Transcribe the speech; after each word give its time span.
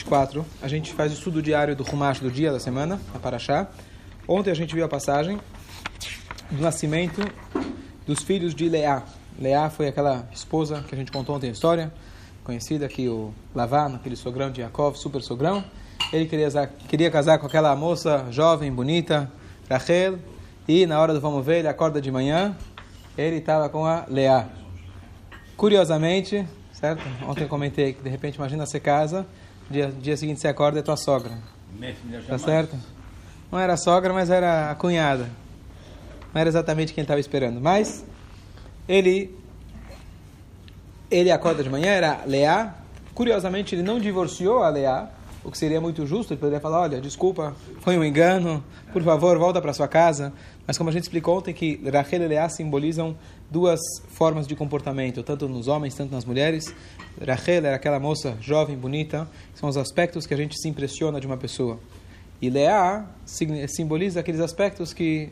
24, 0.00 0.46
a 0.62 0.68
gente 0.68 0.94
faz 0.94 1.12
o 1.12 1.14
estudo 1.14 1.42
diário 1.42 1.76
do 1.76 1.82
Rumash 1.82 2.20
do 2.20 2.30
dia 2.30 2.50
da 2.50 2.58
semana, 2.58 2.98
a 3.14 3.18
Paraxá. 3.18 3.68
Ontem 4.26 4.50
a 4.50 4.54
gente 4.54 4.74
viu 4.74 4.84
a 4.84 4.88
passagem 4.88 5.38
do 6.50 6.62
nascimento 6.62 7.20
dos 8.06 8.22
filhos 8.22 8.54
de 8.54 8.68
Leá. 8.68 9.02
Leá 9.38 9.68
foi 9.68 9.88
aquela 9.88 10.26
esposa 10.32 10.82
que 10.88 10.94
a 10.94 10.98
gente 10.98 11.12
contou 11.12 11.36
ontem 11.36 11.48
a 11.48 11.52
história, 11.52 11.92
conhecida 12.42 12.88
que 12.88 13.08
o 13.08 13.34
Lavan, 13.54 13.94
aquele 13.96 14.16
sogrão 14.16 14.50
de 14.50 14.62
Yaakov, 14.62 14.96
super 14.96 15.22
sogrão, 15.22 15.62
ele 16.12 16.26
queria, 16.26 16.48
queria 16.88 17.10
casar 17.10 17.38
com 17.38 17.46
aquela 17.46 17.76
moça 17.76 18.26
jovem, 18.30 18.72
bonita, 18.72 19.30
Rachel, 19.68 20.18
e 20.66 20.86
na 20.86 20.98
hora 20.98 21.12
do 21.12 21.20
vamos 21.20 21.44
ver, 21.44 21.58
ele 21.58 21.68
acorda 21.68 22.00
de 22.00 22.10
manhã, 22.10 22.56
ele 23.18 23.36
estava 23.36 23.68
com 23.68 23.84
a 23.84 24.06
Leá. 24.08 24.48
Curiosamente, 25.56 26.46
certo? 26.72 27.02
Ontem 27.28 27.42
eu 27.42 27.48
comentei 27.48 27.92
que 27.92 28.02
de 28.02 28.08
repente 28.08 28.36
imagina 28.36 28.64
você 28.64 28.80
casa, 28.80 29.26
dia, 29.70 29.86
dia 29.88 30.16
seguinte 30.16 30.40
você 30.40 30.48
acorda 30.48 30.80
é 30.80 30.82
tua 30.82 30.96
sogra. 30.96 31.32
Tá 32.26 32.38
certo? 32.38 32.76
Não 33.50 33.58
era 33.58 33.74
a 33.74 33.76
sogra, 33.76 34.12
mas 34.12 34.28
era 34.28 34.70
a 34.70 34.74
cunhada. 34.74 35.28
Não 36.34 36.40
era 36.40 36.48
exatamente 36.48 36.92
quem 36.92 37.02
estava 37.02 37.20
esperando. 37.20 37.60
Mas 37.60 38.04
ele 38.88 39.34
ele 41.10 41.30
acorda 41.30 41.62
de 41.62 41.70
manhã, 41.70 41.88
era 41.88 42.20
Leá. 42.26 42.74
Curiosamente, 43.14 43.74
ele 43.74 43.82
não 43.82 43.98
divorciou 43.98 44.62
a 44.62 44.68
Leá, 44.68 45.10
o 45.44 45.50
que 45.50 45.58
seria 45.58 45.80
muito 45.80 46.06
justo. 46.06 46.32
Ele 46.32 46.40
poderia 46.40 46.60
falar: 46.60 46.80
Olha, 46.80 47.00
desculpa, 47.00 47.54
foi 47.80 47.98
um 47.98 48.04
engano, 48.04 48.62
por 48.92 49.02
favor, 49.02 49.38
volta 49.38 49.60
para 49.60 49.72
sua 49.72 49.88
casa. 49.88 50.32
Mas 50.66 50.76
como 50.78 50.90
a 50.90 50.92
gente 50.92 51.04
explicou 51.04 51.38
ontem, 51.38 51.52
que 51.52 51.80
Rachel 51.90 52.22
e 52.22 52.28
Leá 52.28 52.48
simbolizam 52.48 53.16
duas 53.50 53.80
formas 54.08 54.46
de 54.46 54.54
comportamento, 54.54 55.22
tanto 55.22 55.48
nos 55.48 55.66
homens, 55.68 55.94
tanto 55.94 56.12
nas 56.12 56.24
mulheres. 56.24 56.74
Rachel 57.26 57.66
era 57.66 57.74
aquela 57.74 57.98
moça 57.98 58.36
jovem, 58.40 58.76
bonita, 58.76 59.28
são 59.54 59.68
os 59.68 59.76
aspectos 59.76 60.26
que 60.26 60.34
a 60.34 60.36
gente 60.36 60.56
se 60.56 60.68
impressiona 60.68 61.20
de 61.20 61.26
uma 61.26 61.36
pessoa. 61.36 61.78
E 62.40 62.48
Leá 62.48 63.04
simboliza 63.26 64.20
aqueles 64.20 64.40
aspectos 64.40 64.94
que 64.94 65.30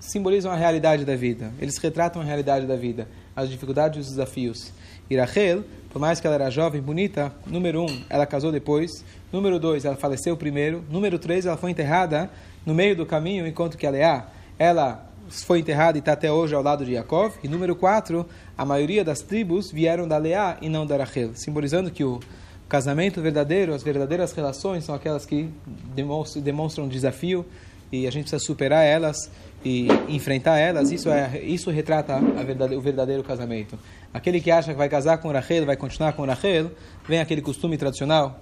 simbolizam 0.00 0.50
a 0.50 0.56
realidade 0.56 1.04
da 1.04 1.16
vida. 1.16 1.52
Eles 1.60 1.76
retratam 1.78 2.22
a 2.22 2.24
realidade 2.24 2.66
da 2.66 2.76
vida, 2.76 3.08
as 3.34 3.50
dificuldades 3.50 3.98
e 3.98 4.00
os 4.00 4.08
desafios. 4.08 4.72
E 5.10 5.16
Rachel, 5.16 5.64
por 5.90 5.98
mais 5.98 6.20
que 6.20 6.26
ela 6.26 6.36
era 6.36 6.50
jovem, 6.50 6.80
bonita, 6.80 7.32
número 7.46 7.82
um, 7.82 8.02
ela 8.10 8.26
casou 8.26 8.52
depois. 8.52 9.04
Número 9.32 9.58
dois, 9.58 9.84
ela 9.84 9.96
faleceu 9.96 10.36
primeiro. 10.36 10.84
Número 10.90 11.18
três, 11.18 11.46
ela 11.46 11.56
foi 11.56 11.70
enterrada 11.70 12.30
no 12.64 12.74
meio 12.74 12.94
do 12.94 13.06
caminho, 13.06 13.46
enquanto 13.46 13.78
que 13.78 13.86
a 13.86 13.90
Leá, 13.90 14.26
ela 14.58 15.08
foi 15.30 15.60
enterrada 15.60 15.96
e 15.96 16.00
está 16.00 16.12
até 16.12 16.30
hoje 16.30 16.54
ao 16.54 16.62
lado 16.62 16.84
de 16.84 16.92
Yaakov. 16.92 17.34
E 17.42 17.48
número 17.48 17.74
quatro, 17.74 18.26
a 18.56 18.64
maioria 18.64 19.04
das 19.04 19.20
tribos 19.20 19.70
vieram 19.70 20.06
da 20.06 20.18
Leá 20.18 20.58
e 20.60 20.68
não 20.68 20.86
da 20.86 20.96
Rachel, 20.96 21.30
simbolizando 21.34 21.90
que 21.90 22.04
o 22.04 22.20
casamento 22.68 23.22
verdadeiro, 23.22 23.72
as 23.72 23.82
verdadeiras 23.82 24.32
relações 24.32 24.84
são 24.84 24.94
aquelas 24.94 25.24
que 25.24 25.48
demonstram, 25.94 26.42
demonstram 26.42 26.86
desafio 26.88 27.46
e 27.90 28.06
a 28.06 28.10
gente 28.10 28.24
precisa 28.24 28.44
superar 28.44 28.84
elas 28.84 29.30
e 29.68 29.88
enfrentar 30.08 30.58
elas. 30.58 30.90
Isso 30.90 31.10
é 31.10 31.38
isso 31.42 31.70
retrata 31.70 32.18
verdade, 32.44 32.74
o 32.74 32.80
verdadeiro 32.80 33.22
casamento. 33.22 33.78
Aquele 34.12 34.40
que 34.40 34.50
acha 34.50 34.72
que 34.72 34.78
vai 34.78 34.88
casar 34.88 35.18
com 35.18 35.30
Rachel, 35.30 35.66
vai 35.66 35.76
continuar 35.76 36.14
com 36.14 36.24
Rachel, 36.24 36.70
vem 37.06 37.20
aquele 37.20 37.42
costume 37.42 37.76
tradicional 37.76 38.40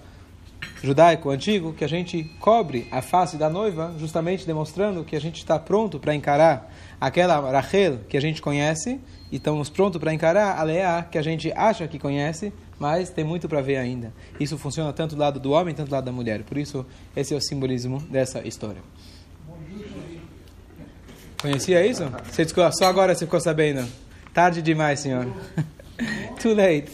judaico 0.83 1.31
antigo 1.31 1.73
que 1.73 1.85
a 1.85 1.89
gente 1.89 2.25
cobre 2.39 2.87
a 2.91 3.03
face 3.03 3.37
da 3.37 3.51
noiva, 3.51 3.95
justamente 3.99 4.47
demonstrando 4.47 5.05
que 5.05 5.17
a 5.17 5.21
gente 5.21 5.39
está 5.39 5.59
pronto 5.59 5.99
para 5.99 6.15
encarar 6.15 6.73
aquela 7.01 7.39
Rachel 7.51 7.99
que 8.09 8.17
a 8.17 8.21
gente 8.21 8.41
conhece 8.41 9.01
e 9.31 9.37
estamos 9.37 9.69
prontos 9.69 10.01
para 10.01 10.15
encarar 10.15 10.59
a 10.59 10.63
Leá 10.63 11.03
que 11.03 11.19
a 11.19 11.23
gente 11.23 11.53
acha 11.53 11.89
que 11.89 11.99
conhece, 11.99 12.53
mas 12.79 13.11
tem 13.11 13.25
muito 13.25 13.49
para 13.49 13.61
ver 13.61 13.77
ainda. 13.77 14.13
Isso 14.39 14.57
funciona 14.57 14.93
tanto 14.93 15.17
do 15.17 15.21
lado 15.21 15.41
do 15.41 15.51
homem, 15.51 15.75
tanto 15.75 15.89
do 15.89 15.93
lado 15.93 16.05
da 16.05 16.13
mulher. 16.13 16.45
Por 16.45 16.57
isso, 16.57 16.87
esse 17.17 17.35
é 17.35 17.37
o 17.37 17.41
simbolismo 17.41 18.01
dessa 18.09 18.47
história. 18.47 18.83
Conhecia 21.47 21.87
isso? 21.87 22.03
Você 22.29 22.43
descobriu, 22.43 22.73
só 22.77 22.87
agora 22.87 23.15
você 23.15 23.25
ficou 23.25 23.41
sabendo. 23.41 23.87
Tarde 24.35 24.61
demais, 24.61 24.99
senhor. 24.99 25.27
Too 26.43 26.55
late. 26.55 26.91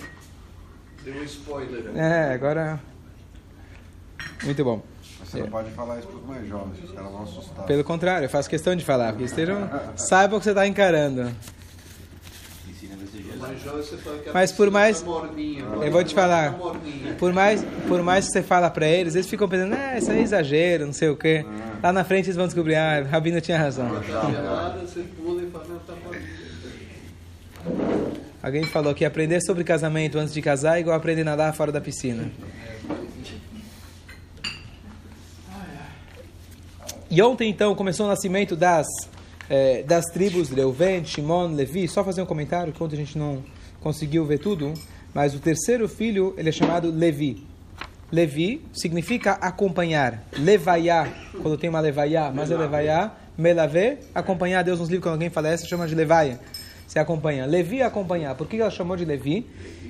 Deu 1.03 1.15
um 1.15 1.23
spoiler. 1.25 1.97
É, 1.97 2.35
agora 2.35 2.79
muito 4.45 4.62
bom. 4.62 4.83
Você 5.25 5.41
não 5.41 5.49
pode 5.49 5.71
falar 5.71 5.99
isso 5.99 6.09
para 6.09 6.17
os 6.19 6.27
mais 6.27 6.47
jovens, 6.47 6.85
os 6.85 6.93
caras 6.93 7.11
vão 7.11 7.23
assustar. 7.23 7.65
Pelo 7.65 7.83
contrário, 7.83 8.27
eu 8.27 8.29
faço 8.29 8.51
questão 8.51 8.77
de 8.77 8.85
falar, 8.85 9.12
porque 9.12 9.25
estejam, 9.25 9.71
saibam 9.97 10.37
o 10.37 10.41
que 10.41 10.45
você 10.45 10.51
está 10.51 10.67
encarando. 10.67 11.35
Mas 14.33 14.53
por 14.53 14.71
mais, 14.71 15.05
eu 15.83 15.91
vou 15.91 16.05
te 16.05 16.15
falar, 16.15 16.55
por 17.19 17.33
mais, 17.33 17.65
por 17.89 18.03
mais 18.03 18.27
que 18.27 18.33
você 18.33 18.43
fala 18.43 18.71
para 18.71 18.87
eles, 18.87 19.15
eles 19.15 19.29
ficam 19.29 19.49
pensando, 19.49 19.75
ah, 19.75 19.99
isso 19.99 20.11
é 20.11 20.21
exagero, 20.21 20.87
não 20.87 20.93
sei 20.93 21.09
o 21.09 21.17
quê. 21.17 21.45
Lá 21.83 21.93
na 21.93 22.05
frente 22.05 22.27
eles 22.27 22.37
vão 22.37 22.47
descobrir, 22.47 22.77
ah, 22.77 23.03
Rabino 23.03 23.41
tinha 23.41 23.59
razão. 23.59 23.89
Alguém 28.43 28.65
falou 28.65 28.93
que 28.95 29.05
aprender 29.05 29.41
sobre 29.41 29.63
casamento 29.63 30.19
antes 30.19 30.35
de 30.35 30.43
casar 30.43 30.77
é 30.77 30.81
igual 30.81 30.97
aprender 30.97 31.23
a 31.23 31.27
nadar 31.27 31.55
fora 31.55 31.71
da 31.71 31.81
piscina. 31.81 32.31
E 37.09 37.21
ontem, 37.21 37.51
então, 37.51 37.75
começou 37.75 38.07
o 38.07 38.09
nascimento 38.09 38.57
das, 38.57 38.87
eh, 39.49 39.83
das 39.83 40.07
tribos 40.07 40.51
Reuven, 40.51 41.05
Shimon, 41.05 41.49
Levi. 41.55 41.89
Só 41.89 42.03
fazer 42.05 42.23
um 42.23 42.27
comentário, 42.27 42.73
que 42.73 42.83
ontem 42.83 42.97
a 42.97 42.99
gente 42.99 43.19
não 43.19 43.43
conseguiu 43.81 44.25
ver 44.25 44.39
tudo. 44.39 44.75
Mas 45.15 45.35
o 45.35 45.39
terceiro 45.39 45.89
filho, 45.89 46.35
ele 46.37 46.49
é 46.49 46.53
chamado 46.53 46.91
Levi. 46.91 47.47
Levi 48.11 48.63
significa 48.73 49.33
acompanhar. 49.33 50.25
Levaiá, 50.39 51.09
quando 51.41 51.57
tem 51.57 51.71
uma 51.71 51.81
levaiá, 51.81 52.31
mas 52.35 52.51
é 52.51 52.57
levaiá. 52.57 53.13
Melave, 53.37 53.99
acompanhar. 54.15 54.63
Deus 54.63 54.79
nos 54.79 54.89
livros, 54.89 55.05
quando 55.05 55.15
alguém 55.15 55.31
fala 55.31 55.49
essa, 55.49 55.67
chama 55.67 55.87
de 55.87 55.95
levaia. 55.95 56.39
Você 56.93 56.99
acompanha. 56.99 57.47
Levi, 57.47 57.81
acompanhar. 57.83 58.35
Por 58.35 58.47
que 58.47 58.61
ela 58.61 58.71
chamou 58.71 58.99
de 58.99 59.07
Levi? 59.07 59.47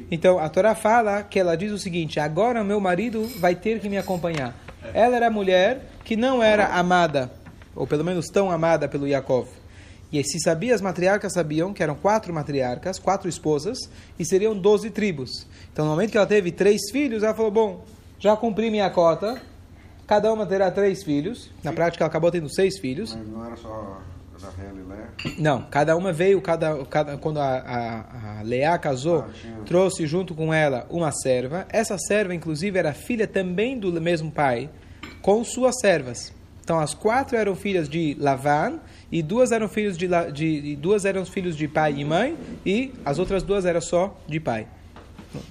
Então, 0.08 0.38
a 0.38 0.48
Torá 0.48 0.72
fala 0.72 1.24
que 1.24 1.36
ela 1.40 1.56
diz 1.56 1.72
o 1.72 1.78
seguinte, 1.78 2.20
agora 2.20 2.62
meu 2.62 2.78
marido 2.78 3.28
vai 3.40 3.56
ter 3.56 3.80
que 3.80 3.88
me 3.88 3.98
acompanhar. 3.98 4.54
Ela 4.94 5.16
era 5.16 5.28
mulher 5.28 5.80
que 6.04 6.14
não 6.14 6.40
era 6.40 6.66
amada, 6.66 7.28
ou 7.74 7.86
pelo 7.86 8.04
menos 8.04 8.26
tão 8.28 8.50
amada 8.50 8.88
pelo 8.88 9.06
Yaakov. 9.06 9.48
E 10.12 10.22
se 10.22 10.38
sabia, 10.40 10.74
as 10.74 10.82
matriarcas 10.82 11.32
sabiam 11.32 11.72
que 11.72 11.82
eram 11.82 11.94
quatro 11.94 12.34
matriarcas, 12.34 12.98
quatro 12.98 13.28
esposas, 13.28 13.78
e 14.18 14.24
seriam 14.24 14.56
doze 14.56 14.90
tribos. 14.90 15.46
Então, 15.72 15.86
no 15.86 15.90
momento 15.90 16.10
que 16.10 16.18
ela 16.18 16.26
teve 16.26 16.52
três 16.52 16.90
filhos, 16.90 17.22
ela 17.22 17.34
falou: 17.34 17.50
Bom, 17.50 17.84
já 18.18 18.36
cumpri 18.36 18.70
minha 18.70 18.90
cota, 18.90 19.40
cada 20.06 20.30
uma 20.30 20.44
terá 20.44 20.70
três 20.70 21.02
filhos. 21.02 21.50
Na 21.64 21.72
prática, 21.72 22.04
ela 22.04 22.08
acabou 22.08 22.30
tendo 22.30 22.52
seis 22.54 22.78
filhos. 22.78 23.14
Mas 23.14 23.26
não 23.26 23.46
era 23.46 23.56
só 23.56 24.02
Rahel 24.42 24.76
e 24.76 24.82
Lé? 24.82 25.34
Não, 25.38 25.62
cada 25.62 25.96
uma 25.96 26.12
veio, 26.12 26.40
cada, 26.42 26.84
cada, 26.86 27.16
quando 27.16 27.38
a, 27.38 27.58
a, 27.58 28.38
a 28.40 28.42
Leá 28.42 28.76
casou, 28.78 29.20
ah, 29.20 29.62
trouxe 29.64 30.06
junto 30.06 30.34
com 30.34 30.52
ela 30.52 30.86
uma 30.90 31.12
serva. 31.12 31.66
Essa 31.68 31.96
serva, 31.96 32.34
inclusive, 32.34 32.78
era 32.78 32.92
filha 32.92 33.26
também 33.26 33.78
do 33.78 33.92
mesmo 34.00 34.30
pai 34.30 34.68
com 35.20 35.44
suas 35.44 35.76
servas. 35.80 36.32
Então 36.62 36.78
as 36.78 36.94
quatro 36.94 37.36
eram 37.36 37.56
filhas 37.56 37.88
de 37.88 38.16
Lavan 38.18 38.78
e 39.10 39.22
duas 39.22 39.50
eram 39.50 39.68
filhos 39.68 39.98
de, 39.98 40.08
de, 40.32 40.76
duas 40.76 41.04
eram 41.04 41.26
filhos 41.26 41.56
de 41.56 41.66
pai 41.66 41.94
e 41.98 42.04
mãe 42.04 42.36
e 42.64 42.92
as 43.04 43.18
outras 43.18 43.42
duas 43.42 43.64
eram 43.64 43.80
só 43.80 44.16
de 44.28 44.38
pai, 44.38 44.68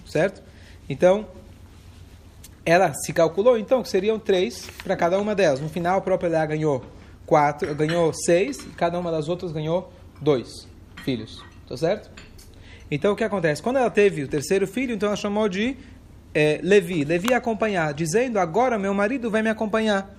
certo? 0.05 0.41
Então 0.89 1.27
ela 2.65 2.93
se 2.93 3.11
calculou 3.11 3.57
então 3.57 3.83
que 3.83 3.89
seriam 3.89 4.17
três 4.17 4.69
para 4.83 4.95
cada 4.95 5.19
uma 5.19 5.35
delas. 5.35 5.59
No 5.59 5.67
final 5.67 5.97
a 5.97 6.01
própria 6.01 6.29
Leá 6.29 6.45
ganhou 6.45 6.83
quatro, 7.25 7.73
ganhou 7.75 8.13
seis 8.13 8.59
e 8.59 8.69
cada 8.69 8.97
uma 8.97 9.11
das 9.11 9.27
outras 9.27 9.51
ganhou 9.51 9.91
dois 10.21 10.67
filhos, 11.03 11.43
tá 11.67 11.75
certo? 11.75 12.09
Então 12.89 13.13
o 13.13 13.15
que 13.15 13.23
acontece? 13.23 13.61
Quando 13.61 13.77
ela 13.77 13.89
teve 13.89 14.23
o 14.23 14.27
terceiro 14.27 14.65
filho, 14.65 14.93
então 14.93 15.07
ela 15.07 15.15
chamou 15.15 15.49
de 15.49 15.75
é, 16.33 16.59
Levi, 16.63 17.03
Levi 17.03 17.33
acompanhar, 17.33 17.93
dizendo: 17.93 18.39
Agora 18.39 18.79
meu 18.79 18.93
marido 18.93 19.29
vai 19.29 19.41
me 19.41 19.49
acompanhar. 19.49 20.09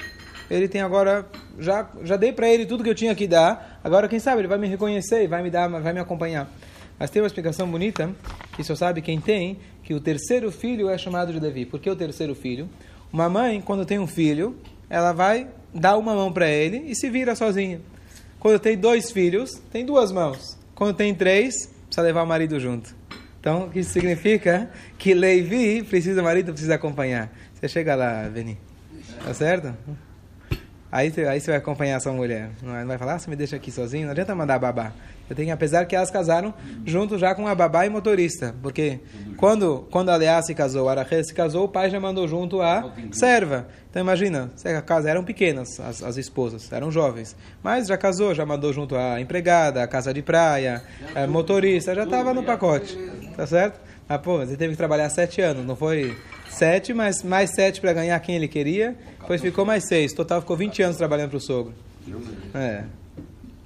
Ele 0.50 0.68
tem 0.68 0.80
agora, 0.80 1.26
já, 1.58 1.88
já 2.04 2.16
dei 2.16 2.32
para 2.32 2.48
ele 2.48 2.66
tudo 2.66 2.84
que 2.84 2.90
eu 2.90 2.94
tinha 2.94 3.14
que 3.14 3.26
dar, 3.26 3.80
agora 3.82 4.08
quem 4.08 4.18
sabe 4.18 4.40
ele 4.40 4.48
vai 4.48 4.58
me 4.58 4.68
reconhecer 4.68 5.24
e 5.24 5.26
vai 5.26 5.42
me, 5.42 5.50
dar, 5.50 5.68
vai 5.68 5.92
me 5.92 6.00
acompanhar. 6.00 6.50
Mas 6.98 7.10
tem 7.10 7.20
uma 7.22 7.26
explicação 7.26 7.68
bonita, 7.68 8.10
que 8.54 8.62
só 8.62 8.74
sabe 8.74 9.00
quem 9.00 9.20
tem, 9.20 9.58
que 9.82 9.94
o 9.94 10.00
terceiro 10.00 10.52
filho 10.52 10.88
é 10.88 10.96
chamado 10.96 11.32
de 11.32 11.40
Levi. 11.40 11.66
Por 11.66 11.80
que 11.80 11.90
o 11.90 11.96
terceiro 11.96 12.34
filho? 12.34 12.68
Uma 13.12 13.28
mãe, 13.28 13.60
quando 13.60 13.84
tem 13.84 13.98
um 13.98 14.06
filho, 14.06 14.56
ela 14.88 15.12
vai 15.12 15.48
dar 15.74 15.96
uma 15.96 16.14
mão 16.14 16.32
para 16.32 16.48
ele 16.48 16.84
e 16.86 16.94
se 16.94 17.10
vira 17.10 17.34
sozinha. 17.34 17.80
Quando 18.38 18.58
tem 18.58 18.76
dois 18.76 19.10
filhos, 19.10 19.60
tem 19.70 19.84
duas 19.84 20.12
mãos. 20.12 20.58
Quando 20.74 20.94
tem 20.96 21.14
três, 21.14 21.66
precisa 21.86 22.02
levar 22.02 22.22
o 22.22 22.26
marido 22.26 22.58
junto. 22.58 22.94
Então, 23.40 23.64
o 23.64 23.70
que 23.70 23.80
isso 23.80 23.90
significa? 23.90 24.70
Que 24.96 25.14
Levi 25.14 25.82
precisa, 25.82 26.20
o 26.20 26.24
marido 26.24 26.52
precisa 26.52 26.76
acompanhar. 26.76 27.32
Você 27.54 27.68
chega 27.68 27.94
lá, 27.94 28.28
Veni. 28.28 28.56
Tá 29.24 29.34
certo? 29.34 29.76
Aí, 30.92 31.10
aí 31.26 31.40
você 31.40 31.50
vai 31.50 31.58
acompanhar 31.58 31.96
a 31.96 32.00
sua 32.00 32.12
mulher. 32.12 32.50
Não, 32.62 32.76
é? 32.76 32.80
não 32.80 32.88
vai 32.88 32.98
falar, 32.98 33.14
ah, 33.14 33.18
você 33.18 33.30
me 33.30 33.34
deixa 33.34 33.56
aqui 33.56 33.72
sozinho? 33.72 34.04
Não 34.04 34.10
adianta 34.10 34.34
mandar 34.34 34.58
babá. 34.58 34.92
Eu 35.30 35.34
tenho, 35.34 35.54
apesar 35.54 35.86
que 35.86 35.96
elas 35.96 36.10
casaram 36.10 36.52
junto 36.84 37.16
já 37.16 37.34
com 37.34 37.48
a 37.48 37.54
babá 37.54 37.86
e 37.86 37.88
motorista. 37.88 38.54
Porque 38.60 39.00
quando, 39.38 39.88
quando 39.90 40.10
a 40.10 40.16
Leá 40.16 40.42
se 40.42 40.54
casou, 40.54 40.90
a 40.90 40.94
Rachel 40.94 41.24
se 41.24 41.32
casou, 41.32 41.64
o 41.64 41.68
pai 41.68 41.88
já 41.88 41.98
mandou 41.98 42.28
junto 42.28 42.60
a 42.60 42.92
serva. 43.10 43.66
Então 43.88 44.02
imagina, 44.02 44.50
a 44.64 44.82
casa 44.82 45.08
eram 45.08 45.24
pequenas, 45.24 45.80
as, 45.80 46.02
as 46.02 46.18
esposas, 46.18 46.70
eram 46.70 46.90
jovens. 46.90 47.34
Mas 47.62 47.86
já 47.86 47.96
casou, 47.96 48.34
já 48.34 48.44
mandou 48.44 48.70
junto 48.70 48.94
a 48.94 49.18
empregada, 49.18 49.82
a 49.82 49.88
casa 49.88 50.12
de 50.12 50.20
praia, 50.20 50.82
a 51.14 51.26
motorista, 51.26 51.94
já 51.94 52.04
estava 52.04 52.34
no 52.34 52.42
pacote. 52.42 52.98
Tá 53.34 53.46
certo? 53.46 53.80
Mas, 54.06 54.20
pô, 54.20 54.38
você 54.40 54.58
teve 54.58 54.72
que 54.72 54.76
trabalhar 54.76 55.08
sete 55.08 55.40
anos, 55.40 55.64
não 55.64 55.74
foi 55.74 56.14
sete, 56.52 56.92
mas 56.94 57.22
mais 57.22 57.50
sete 57.54 57.80
para 57.80 57.92
ganhar 57.92 58.18
quem 58.20 58.34
ele 58.36 58.48
queria. 58.48 58.96
Depois 59.20 59.40
ficou 59.40 59.64
mais 59.64 59.86
seis. 59.86 60.12
Total 60.12 60.40
ficou 60.40 60.56
20 60.56 60.82
anos 60.82 60.96
trabalhando 60.96 61.30
para 61.30 61.36
o 61.38 61.40
sogro. 61.40 61.72
É. 62.54 62.84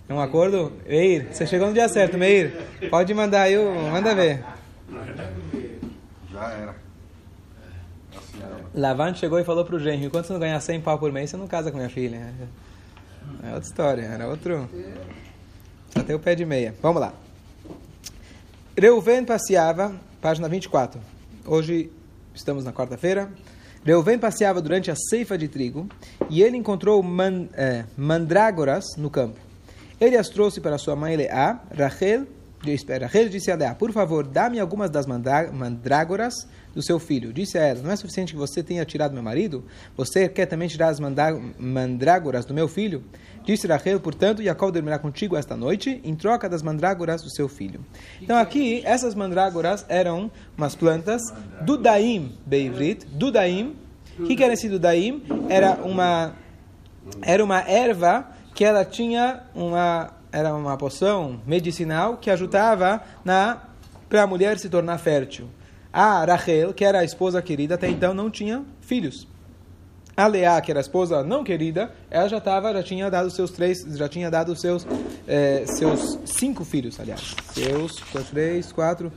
É 0.09 0.15
um 0.15 0.21
acordo? 0.21 0.73
Meir, 0.87 1.29
você 1.33 1.47
chegou 1.47 1.67
no 1.69 1.75
dia 1.75 1.89
certo, 1.89 2.17
Meir. 2.17 2.53
Pode 2.91 3.13
mandar 3.13 3.43
aí, 3.43 3.59
o- 3.59 3.73
manda 3.91 4.15
ver. 4.15 4.43
Já 6.33 6.51
era. 6.53 6.75
Lavante 8.75 9.19
chegou 9.19 9.39
e 9.41 9.45
falou 9.45 9.65
pro 9.65 9.81
genro, 9.81 10.05
enquanto 10.05 10.27
você 10.27 10.33
não 10.33 10.41
ganhar 10.41 10.61
100 10.61 10.81
pau 10.83 10.99
por 10.99 11.11
mês, 11.11 11.31
você 11.31 11.37
não 11.37 11.47
casa 11.49 11.71
com 11.71 11.79
minha 11.79 11.89
filha. 11.89 12.31
É 13.43 13.55
outra 13.55 13.69
história, 13.69 14.03
era 14.03 14.29
outro... 14.29 14.69
Só 15.91 16.03
tem 16.03 16.15
o 16.15 16.19
pé 16.19 16.35
de 16.35 16.45
meia. 16.45 16.75
Vamos 16.83 17.01
lá. 17.01 17.15
Reuven 18.79 19.25
passeava, 19.25 19.95
página 20.21 20.47
24. 20.49 21.01
Hoje 21.47 21.91
estamos 22.37 22.65
na 22.65 22.73
quarta-feira. 22.73 23.31
Reuven 23.85 24.19
passeava 24.19 24.61
durante 24.61 24.91
a 24.91 24.97
ceifa 24.97 25.39
de 25.39 25.49
trigo 25.49 25.89
e 26.29 26.43
ele 26.43 26.57
encontrou 26.57 27.03
man, 27.03 27.49
eh, 27.55 27.85
mandrágoras 27.97 28.85
no 28.97 29.09
campo. 29.09 29.39
Ele 30.01 30.17
as 30.17 30.29
trouxe 30.29 30.61
para 30.61 30.77
sua 30.77 30.97
mãe 30.97 31.17
Leá, 31.17 31.61
Rachel, 31.75 32.27
espera, 32.65 33.09
disse 33.31 33.51
a 33.51 33.57
Leá, 33.57 33.75
por 33.75 33.93
favor, 33.93 34.27
dá-me 34.27 34.59
algumas 34.59 34.91
das 34.91 35.07
mandrá- 35.07 35.51
mandrágoras 35.53 36.35
do 36.75 36.83
seu 36.83 36.99
filho. 36.99 37.33
Disse 37.33 37.59
a 37.59 37.63
ela, 37.63 37.81
não 37.83 37.91
é 37.91 37.97
suficiente 37.97 38.33
que 38.33 38.39
você 38.39 38.63
tenha 38.63 38.85
tirado 38.85 39.13
meu 39.15 39.23
marido? 39.23 39.65
Você 39.97 40.29
quer 40.29 40.47
também 40.47 40.69
tirar 40.69 40.89
as 40.89 40.99
mandrágoras 41.59 42.45
do 42.45 42.53
meu 42.53 42.69
filho? 42.69 43.03
Disse 43.45 43.67
Rachel, 43.67 44.01
portanto, 44.01 44.43
Jacob 44.43 44.73
dormirá 44.73 44.99
contigo 44.99 45.37
esta 45.37 45.57
noite, 45.57 46.01
em 46.03 46.15
troca 46.17 46.49
das 46.49 46.63
mandrágoras 46.63 47.23
do 47.23 47.31
seu 47.31 47.49
filho. 47.49 47.81
Então 48.21 48.37
aqui, 48.37 48.83
essas 48.85 49.15
mandrágoras 49.15 49.87
eram 49.89 50.31
umas 50.59 50.75
plantas, 50.75 51.23
Dudaim, 51.63 52.37
Beivrit, 52.45 53.07
Dudaim. 53.07 53.77
O 54.19 54.25
que, 54.25 54.35
que 54.35 54.43
era 54.43 54.55
esse 54.55 54.69
Dudaim? 54.69 55.23
Era 55.49 55.75
uma, 55.75 56.35
era 57.23 57.45
uma 57.45 57.61
erva 57.61 58.27
que 58.55 58.65
ela 58.65 58.85
tinha 58.85 59.45
uma, 59.55 60.11
era 60.37 60.55
uma 60.55 60.77
poção 60.77 61.41
medicinal 61.47 62.19
que 62.19 62.31
ajudava 62.31 63.01
na 63.25 63.63
para 64.07 64.23
a 64.23 64.27
mulher 64.27 64.59
se 64.59 64.69
tornar 64.69 64.99
fértil. 64.99 65.49
A 65.91 66.25
Rachel, 66.27 66.75
que 66.75 66.85
era 66.85 66.99
a 67.01 67.05
esposa 67.05 67.41
querida, 67.41 67.75
até 67.75 67.89
então 67.89 68.13
não 68.13 68.31
tinha 68.31 68.63
filhos. 68.83 69.27
A 70.15 70.27
Leá, 70.27 70.61
que 70.61 70.71
era 70.71 70.79
a 70.79 70.83
esposa 70.83 71.25
não 71.25 71.43
querida, 71.43 71.91
ela 72.11 72.29
já 72.29 72.39
tava, 72.39 72.73
já 72.75 72.83
tinha 72.83 73.11
dado 73.11 73.31
seus 73.31 73.51
três, 73.51 73.83
já 73.97 74.09
tinha 74.09 74.31
dado 74.31 74.55
seus 74.55 74.87
eh, 75.27 75.65
seus 75.67 76.19
cinco 76.27 76.65
filhos, 76.65 77.01
aliás, 77.01 77.35
seus 77.53 77.97
três, 78.31 78.71
quatro. 78.73 79.11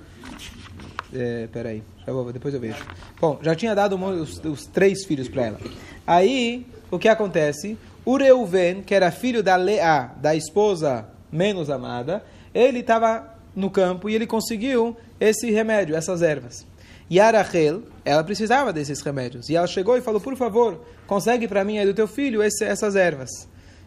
É, 1.14 1.48
peraí, 1.52 1.84
já 2.06 2.14
vou, 2.14 2.32
depois 2.32 2.54
eu 2.54 2.62
vejo. 2.62 2.84
Bom, 3.20 3.40
já 3.42 3.56
tinha 3.56 3.76
dado 3.76 3.96
os, 3.96 4.40
os 4.46 4.66
três 4.68 5.06
filhos 5.06 5.28
para 5.28 5.48
ela. 5.48 5.60
Aí, 6.08 6.66
o 6.90 6.98
que 6.98 7.10
acontece? 7.10 7.78
O 8.10 8.18
Reuven, 8.18 8.82
que 8.82 8.96
era 8.96 9.12
filho 9.12 9.44
da 9.44 9.56
Leá, 9.56 10.16
da 10.20 10.34
esposa 10.36 11.06
menos 11.32 11.70
amada, 11.70 12.24
ele 12.56 12.80
estava 12.80 13.36
no 13.56 13.70
campo 13.70 14.10
e 14.10 14.16
ele 14.16 14.26
conseguiu 14.26 14.98
esse 15.20 15.52
remédio, 15.52 15.96
essas 15.96 16.24
ervas. 16.24 16.66
E 17.08 17.20
a 17.20 17.30
Rachel, 17.30 17.84
ela 18.04 18.24
precisava 18.24 18.74
desses 18.74 19.00
remédios. 19.02 19.48
E 19.48 19.56
ela 19.56 19.68
chegou 19.68 19.96
e 19.96 20.02
falou, 20.02 20.20
por 20.20 20.36
favor, 20.36 20.82
consegue 21.06 21.48
para 21.48 21.64
mim 21.64 21.86
do 21.86 21.94
teu 21.94 22.08
filho 22.08 22.42
esse- 22.42 22.64
essas 22.64 22.96
ervas. 22.96 23.30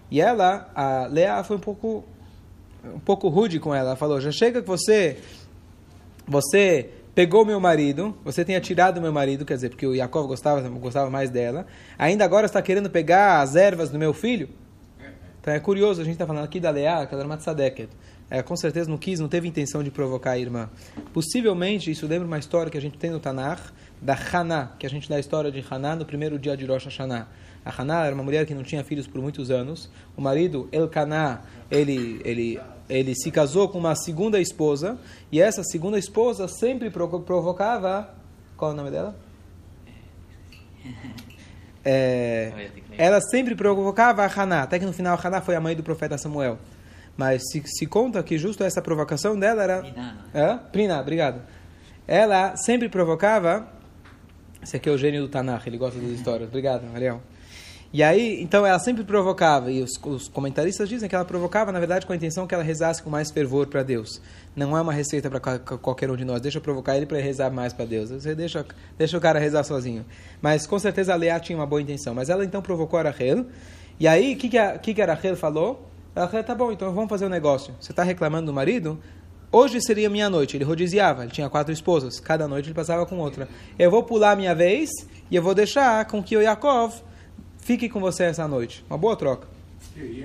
E 0.08 0.20
ela, 0.20 0.70
a 0.72 1.06
Leá, 1.06 1.42
foi 1.42 1.56
um 1.56 1.60
pouco, 1.60 2.04
um 2.84 3.00
pouco 3.00 3.28
rude 3.28 3.58
com 3.58 3.74
ela. 3.74 3.88
Ela 3.88 3.96
falou, 3.96 4.20
já 4.20 4.30
chega 4.30 4.62
que 4.62 4.68
você 4.68 5.18
você 6.28 6.90
pegou 7.14 7.44
meu 7.44 7.60
marido, 7.60 8.16
você 8.24 8.44
tinha 8.44 8.60
tirado 8.60 9.00
meu 9.00 9.12
marido, 9.12 9.44
quer 9.44 9.54
dizer, 9.54 9.68
porque 9.70 9.86
o 9.86 9.94
Yaakov 9.94 10.26
gostava, 10.26 10.66
gostava 10.70 11.10
mais 11.10 11.30
dela, 11.30 11.66
ainda 11.98 12.24
agora 12.24 12.46
está 12.46 12.60
querendo 12.62 12.88
pegar 12.90 13.40
as 13.40 13.56
ervas 13.56 13.90
do 13.90 13.98
meu 13.98 14.12
filho? 14.12 14.48
Então 15.40 15.52
é 15.52 15.58
curioso, 15.58 16.00
a 16.00 16.04
gente 16.04 16.14
está 16.14 16.26
falando 16.26 16.44
aqui 16.44 16.60
da 16.60 16.70
Leá, 16.70 17.04
que 17.04 17.14
ela 17.14 17.22
era 17.22 17.26
uma 17.26 17.36
tzadeket. 17.36 17.90
É, 18.30 18.42
com 18.42 18.56
certeza 18.56 18.88
não 18.88 18.96
quis, 18.96 19.20
não 19.20 19.28
teve 19.28 19.46
intenção 19.46 19.82
de 19.82 19.90
provocar 19.90 20.30
a 20.30 20.38
irmã. 20.38 20.70
Possivelmente, 21.12 21.90
isso 21.90 22.06
lembra 22.06 22.26
uma 22.26 22.38
história 22.38 22.70
que 22.70 22.78
a 22.78 22.80
gente 22.80 22.96
tem 22.96 23.10
no 23.10 23.20
Tanakh, 23.20 23.60
da 24.00 24.16
Haná, 24.32 24.70
que 24.78 24.86
a 24.86 24.88
gente 24.88 25.08
dá 25.08 25.16
a 25.16 25.20
história 25.20 25.50
de 25.50 25.62
Haná 25.68 25.94
no 25.94 26.06
primeiro 26.06 26.38
dia 26.38 26.56
de 26.56 26.64
Rosh 26.64 26.84
Hashanah. 26.84 27.28
A 27.64 27.82
Haná 27.82 28.06
era 28.06 28.14
uma 28.14 28.24
mulher 28.24 28.46
que 28.46 28.54
não 28.54 28.62
tinha 28.62 28.82
filhos 28.82 29.06
por 29.06 29.20
muitos 29.20 29.50
anos. 29.50 29.90
O 30.16 30.22
marido, 30.22 30.68
Elkaná, 30.72 31.42
ele, 31.70 32.20
ele, 32.24 32.60
ele 32.88 33.14
se 33.14 33.30
casou 33.30 33.68
com 33.68 33.78
uma 33.78 33.94
segunda 33.94 34.40
esposa, 34.40 34.98
e 35.30 35.40
essa 35.40 35.62
segunda 35.64 35.98
esposa 35.98 36.48
sempre 36.48 36.90
provo- 36.90 37.20
provocava... 37.20 38.14
Qual 38.56 38.70
é 38.70 38.74
o 38.74 38.76
nome 38.76 38.90
dela? 38.90 39.16
É, 41.84 42.70
ela 42.96 43.20
sempre 43.20 43.56
provocava 43.56 44.24
a 44.24 44.26
Haná, 44.26 44.62
até 44.62 44.78
que 44.78 44.86
no 44.86 44.92
final 44.92 45.18
a 45.20 45.26
Haná 45.26 45.40
foi 45.40 45.56
a 45.56 45.60
mãe 45.60 45.74
do 45.74 45.82
profeta 45.82 46.16
Samuel. 46.16 46.56
Mas 47.16 47.42
se, 47.50 47.60
se 47.66 47.86
conta 47.86 48.22
que 48.22 48.38
justo 48.38 48.62
essa 48.62 48.80
provocação 48.80 49.36
dela 49.36 49.64
era... 49.64 49.80
Prina, 49.80 50.16
Hã? 50.32 50.58
Prina, 50.70 51.00
obrigado. 51.00 51.42
Ela 52.06 52.56
sempre 52.56 52.88
provocava... 52.88 53.66
Esse 54.62 54.76
aqui 54.76 54.88
é 54.88 54.92
o 54.92 54.96
gênio 54.96 55.22
do 55.22 55.28
Tanakh, 55.28 55.66
ele 55.66 55.76
gosta 55.76 55.98
das 55.98 56.10
histórias. 56.10 56.48
Obrigado, 56.48 56.84
Ariel. 56.94 57.20
E 57.92 58.02
aí, 58.02 58.42
então 58.42 58.64
ela 58.64 58.78
sempre 58.78 59.04
provocava, 59.04 59.70
e 59.70 59.82
os, 59.82 59.90
os 60.02 60.26
comentaristas 60.26 60.88
dizem 60.88 61.10
que 61.10 61.14
ela 61.14 61.26
provocava, 61.26 61.70
na 61.70 61.78
verdade, 61.78 62.06
com 62.06 62.14
a 62.14 62.16
intenção 62.16 62.46
que 62.46 62.54
ela 62.54 62.64
rezasse 62.64 63.02
com 63.02 63.10
mais 63.10 63.30
fervor 63.30 63.66
para 63.66 63.82
Deus. 63.82 64.18
Não 64.56 64.74
é 64.74 64.80
uma 64.80 64.94
receita 64.94 65.28
para 65.28 65.58
qualquer 65.58 66.10
um 66.10 66.16
de 66.16 66.24
nós. 66.24 66.40
Deixa 66.40 66.56
eu 66.56 66.62
provocar 66.62 66.96
ele 66.96 67.04
para 67.04 67.18
rezar 67.18 67.50
mais 67.50 67.74
para 67.74 67.84
Deus. 67.84 68.08
Você 68.08 68.34
deixa, 68.34 68.64
deixa 68.96 69.18
o 69.18 69.20
cara 69.20 69.38
rezar 69.38 69.62
sozinho. 69.64 70.06
Mas 70.40 70.66
com 70.66 70.78
certeza 70.78 71.12
a 71.12 71.16
Leá 71.16 71.38
tinha 71.38 71.58
uma 71.58 71.66
boa 71.66 71.82
intenção. 71.82 72.14
Mas 72.14 72.30
ela 72.30 72.46
então 72.46 72.62
provocou 72.62 72.98
a 72.98 73.02
Rachel. 73.02 73.44
E 74.00 74.08
aí, 74.08 74.34
o 74.34 74.38
que, 74.38 74.48
que, 74.48 74.58
a, 74.58 74.78
que, 74.78 74.94
que 74.94 75.02
a 75.02 75.06
Rachel 75.06 75.36
falou? 75.36 75.86
A 76.16 76.26
tá 76.26 76.54
bom, 76.54 76.72
então 76.72 76.94
vamos 76.94 77.10
fazer 77.10 77.26
um 77.26 77.30
negócio. 77.30 77.74
Você 77.78 77.92
está 77.92 78.02
reclamando 78.02 78.46
do 78.46 78.54
marido? 78.54 78.98
Hoje 79.50 79.82
seria 79.82 80.08
minha 80.08 80.30
noite. 80.30 80.56
Ele 80.56 80.64
rodiziava, 80.64 81.24
ele 81.24 81.32
tinha 81.32 81.50
quatro 81.50 81.70
esposas. 81.70 82.18
Cada 82.20 82.48
noite 82.48 82.68
ele 82.68 82.74
passava 82.74 83.04
com 83.04 83.18
outra. 83.18 83.46
Eu 83.78 83.90
vou 83.90 84.02
pular 84.02 84.30
a 84.30 84.36
minha 84.36 84.54
vez 84.54 84.88
e 85.30 85.36
eu 85.36 85.42
vou 85.42 85.54
deixar 85.54 86.06
com 86.06 86.22
que 86.22 86.34
o 86.34 86.40
Yaakov 86.40 87.02
fique 87.62 87.88
com 87.88 87.98
você 88.00 88.24
essa 88.24 88.46
noite. 88.46 88.84
Uma 88.90 88.98
boa 88.98 89.16
troca. 89.16 89.48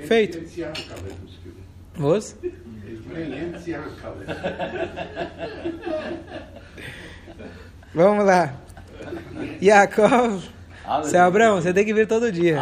Feito. 0.06 0.40
Você? 1.96 2.36
Vamos 7.94 8.26
lá. 8.26 8.54
Yaakov. 9.62 10.44
Seu 11.04 11.22
Abraão, 11.22 11.62
você 11.62 11.74
tem 11.74 11.86
que 11.86 11.94
vir 11.94 12.08
todo 12.08 12.32
dia. 12.32 12.58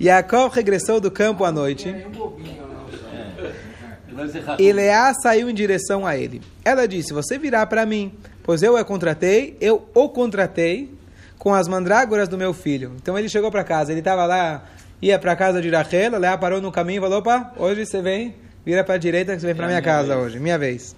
Yaakov 0.00 0.54
regressou 0.54 1.00
do 1.00 1.10
campo 1.10 1.44
à 1.44 1.52
noite. 1.52 1.94
E 4.58 4.72
Leá 4.72 5.14
saiu 5.14 5.48
em 5.48 5.54
direção 5.54 6.06
a 6.06 6.16
ele. 6.16 6.42
Ela 6.64 6.86
disse: 6.86 7.12
Você 7.12 7.38
virá 7.38 7.64
para 7.66 7.86
mim, 7.86 8.12
pois 8.42 8.62
eu 8.62 8.76
a 8.76 8.84
contratei, 8.84 9.56
eu 9.60 9.88
o 9.94 10.08
contratei 10.08 10.97
com 11.38 11.54
as 11.54 11.68
mandrágoras 11.68 12.28
do 12.28 12.36
meu 12.36 12.52
filho. 12.52 12.92
Então 12.96 13.18
ele 13.18 13.28
chegou 13.28 13.50
para 13.50 13.62
casa, 13.64 13.92
ele 13.92 14.00
estava 14.00 14.26
lá, 14.26 14.64
ia 15.00 15.18
para 15.18 15.36
casa 15.36 15.62
de 15.62 15.70
Rachel, 15.70 16.18
Leá 16.18 16.36
parou 16.36 16.60
no 16.60 16.72
caminho 16.72 16.98
e 16.98 17.02
falou: 17.02 17.20
Opa, 17.20 17.52
hoje 17.56 17.86
você 17.86 18.02
vem, 18.02 18.34
vira 18.64 18.82
para 18.82 18.94
a 18.94 18.98
direita 18.98 19.34
que 19.34 19.40
você 19.40 19.46
vem 19.46 19.54
para 19.54 19.66
minha 19.66 19.82
casa 19.82 20.16
hoje, 20.16 20.38
minha 20.40 20.58
vez. 20.58 20.96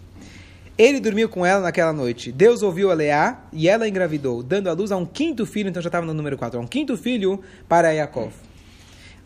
Ele 0.78 0.99
dormiu 0.99 1.28
com 1.28 1.44
ela 1.44 1.61
naquela 1.61 1.92
noite. 1.92 2.32
Deus 2.32 2.62
ouviu 2.62 2.90
a 2.90 2.94
Leá 2.94 3.42
e 3.52 3.68
ela 3.68 3.87
engravidou, 3.87 4.42
dando 4.42 4.70
à 4.70 4.73
luz 4.73 4.90
a 4.90 4.97
um 4.97 5.04
quinto 5.04 5.44
filho, 5.44 5.68
então 5.68 5.82
já 5.82 5.88
estava 5.88 6.06
no 6.06 6.14
número 6.14 6.38
4, 6.38 6.59
a 6.59 6.62
um 6.62 6.66
quinto 6.66 6.97
filho 6.97 7.42
para 7.68 7.90
Yaakov. 7.90 8.32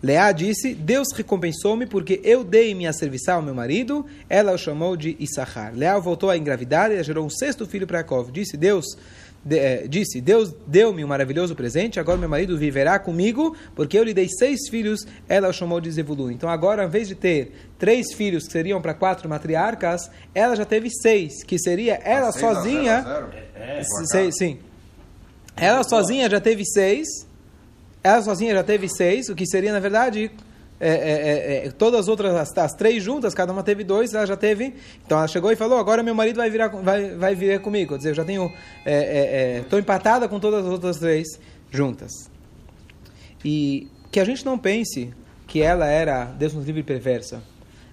Leá 0.03 0.33
disse: 0.33 0.75
Deus 0.75 1.09
recompensou-me 1.15 1.87
porque 1.87 2.21
eu 2.25 2.43
dei 2.43 2.75
minha 2.75 2.93
serviçal 2.93 3.37
ao 3.37 3.43
meu 3.43 3.55
marido. 3.55 4.05
Ela 4.29 4.53
o 4.53 4.59
chamou 4.59 4.97
de 4.97 5.17
Issachar. 5.19 5.73
Leá 5.75 5.99
voltou 5.99 6.29
a 6.29 6.37
engravidar 6.37 6.91
e 6.91 7.03
gerou 7.03 7.25
um 7.25 7.31
sexto 7.31 7.65
filho 7.67 7.87
para 7.87 7.99
Yaakov. 7.99 8.31
Disse 8.31 8.57
Deus. 8.57 8.85
De, 9.45 9.59
eh, 9.59 9.87
disse, 9.89 10.21
Deus 10.23 10.55
deu-me 10.67 11.05
um 11.05 11.09
maravilhoso 11.09 11.55
presente, 11.55 12.01
agora 12.01 12.17
meu 12.17 12.29
marido 12.29 12.57
viverá 12.57 12.99
comigo, 12.99 13.55
porque 13.75 13.99
eu 13.99 14.03
lhe 14.03 14.15
dei 14.15 14.27
seis 14.29 14.69
filhos, 14.71 15.07
ela 15.29 15.49
o 15.49 15.53
chamou 15.53 15.81
de 15.81 15.91
Zevulu. 15.91 16.31
Então 16.31 16.49
agora, 16.49 16.81
ao 16.83 16.89
invés 16.89 17.09
de 17.09 17.15
ter 17.15 17.53
três 17.79 18.15
filhos 18.15 18.47
que 18.47 18.53
seriam 18.53 18.81
para 18.81 18.95
quatro 18.95 19.29
matriarcas, 19.29 20.11
ela 20.35 20.57
já 20.57 20.65
teve 20.65 20.89
seis, 20.91 21.45
que 21.45 21.59
seria 21.59 21.95
ela 22.03 22.33
Seis 22.33 22.43
a 22.45 22.55
sozinha. 22.55 23.03
zero 23.03 23.27
a 23.27 23.83
zero? 23.83 24.33
Se- 24.33 24.33
Sim. 24.33 24.59
Ela 25.57 25.83
sozinha 25.85 26.29
já 26.31 26.41
teve 26.41 26.65
seis, 26.65 27.07
Ela 28.03 28.21
sozinha 28.23 28.53
já 28.55 28.63
teve 28.63 28.89
seis, 28.89 29.29
o 29.29 29.35
que 29.35 29.47
seria, 29.47 29.73
na 29.73 29.81
verdade, 29.81 30.31
é, 30.87 30.91
é, 30.91 30.93
é, 30.93 31.67
é, 31.67 31.71
todas 31.71 32.01
as 32.01 32.09
outras, 32.09 32.35
as, 32.35 32.59
as, 32.59 32.75
três 32.75 33.03
juntas, 33.03 33.33
cada 33.33 33.51
uma 33.51 33.63
teve 33.63 33.83
dois, 33.83 34.13
ela 34.13 34.27
já 34.27 34.37
teve. 34.37 34.75
Então 35.03 35.17
ela 35.17 35.27
chegou 35.27 35.51
e 35.51 35.57
falou: 35.57 35.79
agora 35.79 36.03
meu 36.03 36.15
marido 36.15 36.37
vai 36.37 36.51
virar, 36.51 36.69
vai, 36.69 37.15
vai 37.15 37.35
vir 37.35 37.59
comigo. 37.63 37.93
Quer 37.93 37.97
dizer, 37.97 38.11
eu 38.11 38.15
já 38.15 38.25
tenho, 38.25 38.53
estou 39.61 39.79
é, 39.79 39.81
empatada 39.81 40.29
com 40.29 40.39
todas 40.39 40.67
as 40.67 40.71
outras 40.71 40.99
três 40.99 41.41
juntas. 41.71 42.31
E 43.43 43.89
que 44.13 44.21
a 44.21 44.25
gente 44.27 44.45
não 44.45 44.59
pense 44.59 45.11
que 45.47 45.63
ela 45.63 45.87
era, 45.87 46.27
Deus 46.27 46.53
nos 46.53 46.67
livre, 46.67 46.83
perversa. 46.83 47.43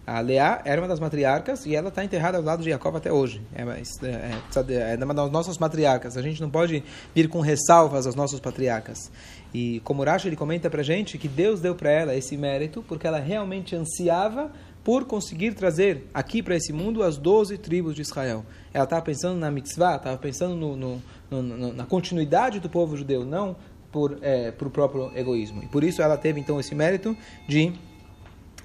A 0.06 0.20
Leá 0.20 0.62
era 0.66 0.82
uma 0.82 0.88
das 0.88 1.00
matriarcas 1.00 1.66
e 1.66 1.76
ela 1.76 1.88
está 1.88 2.04
enterrada 2.04 2.38
ao 2.38 2.44
lado 2.44 2.62
de 2.62 2.70
Jacob 2.70 2.96
até 2.96 3.12
hoje. 3.12 3.42
É, 3.56 3.62
é, 3.62 4.98
é, 5.00 5.06
uma 5.06 5.14
das 5.14 5.32
nossas 5.32 5.58
matriarcas. 5.58 6.18
A 6.18 6.22
gente 6.22 6.42
não 6.42 6.50
pode 6.50 6.84
vir 7.16 7.30
com 7.30 7.40
ressalvas 7.40 8.06
aos 8.06 8.16
nossos 8.16 8.40
patriarcas. 8.42 9.12
E 9.54 9.82
como 9.84 10.04
Rashi 10.04 10.28
ele 10.28 10.36
comenta 10.36 10.70
para 10.70 10.82
gente 10.82 11.18
que 11.18 11.28
Deus 11.28 11.60
deu 11.60 11.76
para 11.76 11.92
ela 11.92 12.16
esse 12.16 12.38
mérito 12.38 12.84
porque 12.88 13.06
ela 13.06 13.20
realmente 13.20 13.76
ansiava 13.76 14.52
por 14.84 15.06
conseguir 15.06 15.54
trazer 15.54 16.08
aqui 16.14 16.42
para 16.42 16.56
esse 16.56 16.74
mundo 16.74 17.04
as 17.04 17.18
12 17.18 17.58
tribos 17.58 17.94
de 17.94 18.02
Israel. 18.02 18.46
Ela 18.74 18.86
estava 18.86 19.02
pensando 19.02 19.38
na 19.38 19.52
mitzvah, 19.52 19.98
estava 19.98 20.18
pensando 20.18 20.56
no, 20.56 20.76
no, 20.76 21.02
no, 21.30 21.74
na 21.74 21.86
continuidade 21.86 22.60
do 22.60 22.70
povo 22.70 22.98
judeu, 22.98 23.26
não 23.26 23.56
por, 23.92 24.18
é, 24.22 24.52
por 24.52 24.70
próprio 24.70 25.12
egoísmo. 25.16 25.62
E 25.64 25.68
por 25.68 25.84
isso 25.84 26.02
ela 26.02 26.18
teve 26.18 26.40
então 26.40 26.60
esse 26.60 26.74
mérito 26.74 27.16
de 27.48 27.74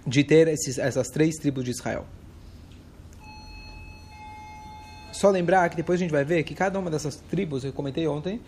de 0.07 0.23
ter 0.23 0.47
esses, 0.47 0.79
essas 0.79 1.09
três 1.09 1.35
tribos 1.37 1.65
de 1.65 1.73
Israel. 1.73 2.07
Só 5.13 5.31
lembrar 5.31 5.69
que 5.69 5.77
depois 5.77 5.99
a 5.99 6.03
gente 6.03 6.13
vai 6.13 6.25
ver 6.25 6.45
que 6.45 6.55
cada 6.55 6.79
uma 6.79 6.91
dessas 6.91 7.17
tribos, 7.17 7.65
eu 7.65 7.73
comentei 7.73 8.07
ontem, 8.07 8.41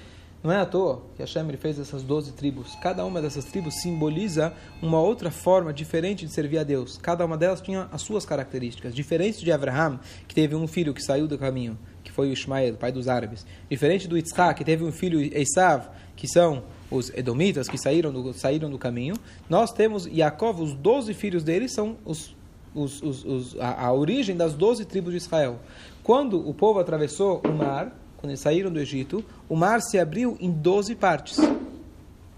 não 0.42 0.52
é 0.52 0.56
à 0.60 0.66
toa 0.66 1.02
que 1.16 1.22
Hashem 1.22 1.44
fez 1.56 1.78
essas 1.78 2.02
12 2.02 2.32
tribos. 2.32 2.76
Cada 2.80 3.04
uma 3.04 3.20
dessas 3.20 3.44
tribos 3.44 3.74
simboliza 3.82 4.52
uma 4.80 5.00
outra 5.00 5.30
forma 5.30 5.72
diferente 5.72 6.24
de 6.24 6.32
servir 6.32 6.58
a 6.58 6.62
Deus. 6.62 6.96
Cada 6.96 7.24
uma 7.24 7.36
delas 7.36 7.60
tinha 7.60 7.88
as 7.90 8.02
suas 8.02 8.24
características. 8.24 8.94
Diferente 8.94 9.44
de 9.44 9.50
Abraham, 9.50 9.98
que 10.28 10.34
teve 10.34 10.54
um 10.54 10.68
filho 10.68 10.94
que 10.94 11.02
saiu 11.02 11.26
do 11.26 11.36
caminho, 11.36 11.76
que 12.04 12.12
foi 12.12 12.30
o 12.30 12.32
Ismael, 12.32 12.74
pai 12.74 12.92
dos 12.92 13.08
árabes. 13.08 13.44
Diferente 13.68 14.06
do 14.06 14.16
Yitzhak, 14.16 14.58
que 14.58 14.64
teve 14.64 14.84
um 14.84 14.92
filho 14.92 15.20
Esav, 15.20 15.88
que 16.14 16.28
são 16.28 16.62
os 16.90 17.10
edomitas 17.10 17.68
que 17.68 17.76
saíram 17.76 18.12
do, 18.12 18.32
saíram 18.32 18.70
do 18.70 18.78
caminho, 18.78 19.14
nós 19.48 19.72
temos 19.72 20.06
Yaakov, 20.06 20.62
os 20.62 20.72
doze 20.72 21.12
filhos 21.14 21.42
dele 21.42 21.68
são 21.68 21.96
os, 22.04 22.34
os, 22.74 23.02
os, 23.02 23.24
os 23.24 23.60
a, 23.60 23.86
a, 23.86 23.92
origem 23.92 24.36
das 24.36 24.54
doze 24.54 24.84
tribos 24.84 25.12
de 25.12 25.18
Israel. 25.18 25.58
Quando 26.02 26.48
o 26.48 26.54
povo 26.54 26.78
atravessou 26.78 27.42
o 27.44 27.52
mar, 27.52 27.92
quando 28.18 28.30
eles 28.30 28.40
saíram 28.40 28.70
do 28.70 28.78
Egito, 28.78 29.24
o 29.48 29.56
mar 29.56 29.80
se 29.80 29.98
abriu 29.98 30.36
em 30.40 30.50
doze 30.50 30.94
partes. 30.94 31.38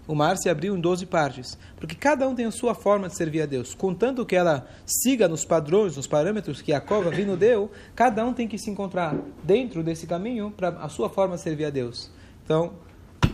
O 0.06 0.14
mar 0.14 0.36
se 0.36 0.48
abriu 0.48 0.76
em 0.76 0.80
doze 0.80 1.06
partes, 1.06 1.58
porque 1.76 1.94
cada 1.94 2.28
um 2.28 2.34
tem 2.34 2.44
a 2.44 2.50
sua 2.50 2.74
forma 2.74 3.08
de 3.08 3.16
servir 3.16 3.42
a 3.42 3.46
Deus. 3.46 3.74
Contanto 3.74 4.26
que 4.26 4.34
ela 4.34 4.66
siga 4.84 5.28
nos 5.28 5.44
padrões, 5.44 5.96
nos 5.96 6.06
parâmetros 6.06 6.60
que 6.60 6.72
Jacob 6.72 7.08
vindo 7.14 7.36
deu, 7.36 7.70
cada 7.94 8.24
um 8.24 8.32
tem 8.32 8.48
que 8.48 8.58
se 8.58 8.70
encontrar 8.70 9.14
dentro 9.44 9.82
desse 9.82 10.06
caminho 10.06 10.50
para 10.50 10.70
a 10.70 10.88
sua 10.88 11.08
forma 11.08 11.36
de 11.36 11.42
servir 11.42 11.64
a 11.64 11.70
Deus. 11.70 12.10
Então, 12.44 12.72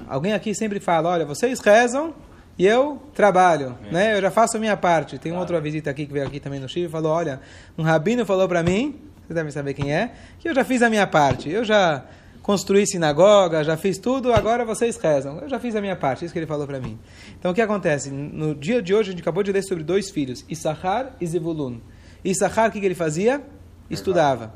Alguém 0.08 0.32
aqui 0.32 0.54
sempre 0.54 0.78
fala, 0.78 1.10
olha, 1.10 1.24
vocês 1.24 1.58
rezam 1.60 2.14
e 2.58 2.64
eu 2.64 3.02
trabalho, 3.14 3.76
é. 3.88 3.92
né? 3.92 4.16
Eu 4.16 4.22
já 4.22 4.30
faço 4.30 4.56
a 4.56 4.60
minha 4.60 4.76
parte. 4.76 5.18
Tem 5.18 5.32
claro. 5.32 5.40
outra 5.40 5.60
visita 5.60 5.90
aqui 5.90 6.06
que 6.06 6.12
veio 6.12 6.26
aqui 6.26 6.38
também 6.38 6.60
no 6.60 6.68
Chile 6.68 6.86
e 6.86 6.88
falou, 6.88 7.12
olha, 7.12 7.40
um 7.76 7.82
rabino 7.82 8.24
falou 8.24 8.48
para 8.48 8.62
mim, 8.62 8.94
vocês 9.26 9.34
devem 9.34 9.50
saber 9.50 9.74
quem 9.74 9.92
é, 9.92 10.12
que 10.38 10.48
eu 10.48 10.54
já 10.54 10.64
fiz 10.64 10.82
a 10.82 10.88
minha 10.88 11.06
parte. 11.06 11.50
Eu 11.50 11.64
já 11.64 12.04
construí 12.46 12.86
sinagoga, 12.86 13.64
já 13.64 13.76
fiz 13.76 13.98
tudo, 13.98 14.32
agora 14.32 14.64
vocês 14.64 14.96
rezam. 14.96 15.40
Eu 15.40 15.48
já 15.48 15.58
fiz 15.58 15.74
a 15.74 15.80
minha 15.80 15.96
parte, 15.96 16.24
isso 16.24 16.32
que 16.32 16.38
ele 16.38 16.46
falou 16.46 16.64
para 16.64 16.78
mim. 16.78 16.96
Então 17.36 17.50
o 17.50 17.54
que 17.54 17.60
acontece? 17.60 18.08
No 18.08 18.54
dia 18.54 18.80
de 18.80 18.94
hoje 18.94 19.08
a 19.08 19.10
gente 19.10 19.20
acabou 19.20 19.42
de 19.42 19.50
ler 19.50 19.64
sobre 19.64 19.82
dois 19.82 20.10
filhos, 20.10 20.44
Issachar 20.48 21.16
e 21.20 21.26
Zevulun. 21.26 21.80
Issachar, 22.24 22.68
o 22.68 22.72
que, 22.72 22.78
que 22.78 22.86
ele 22.86 22.94
fazia? 22.94 23.42
Estudava. 23.90 24.54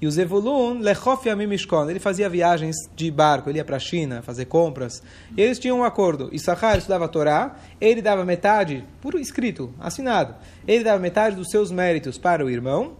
E 0.00 0.06
o 0.08 0.10
Zevulun, 0.10 0.80
Lechof 0.80 1.28
Yamim 1.28 1.46
Mishkon, 1.46 1.88
ele 1.88 2.00
fazia 2.00 2.28
viagens 2.28 2.74
de 2.96 3.08
barco, 3.08 3.48
ele 3.48 3.58
ia 3.58 3.64
para 3.64 3.76
a 3.76 3.78
China 3.78 4.20
fazer 4.20 4.46
compras. 4.46 5.00
E 5.36 5.40
eles 5.40 5.60
tinham 5.60 5.78
um 5.78 5.84
acordo. 5.84 6.28
Issachar 6.32 6.76
estudava 6.76 7.04
a 7.04 7.08
Torá, 7.08 7.54
ele 7.80 8.02
dava 8.02 8.24
metade, 8.24 8.84
por 9.00 9.14
escrito, 9.14 9.72
assinado, 9.78 10.34
ele 10.66 10.82
dava 10.82 10.98
metade 10.98 11.36
dos 11.36 11.50
seus 11.50 11.70
méritos 11.70 12.18
para 12.18 12.44
o 12.44 12.50
irmão, 12.50 12.94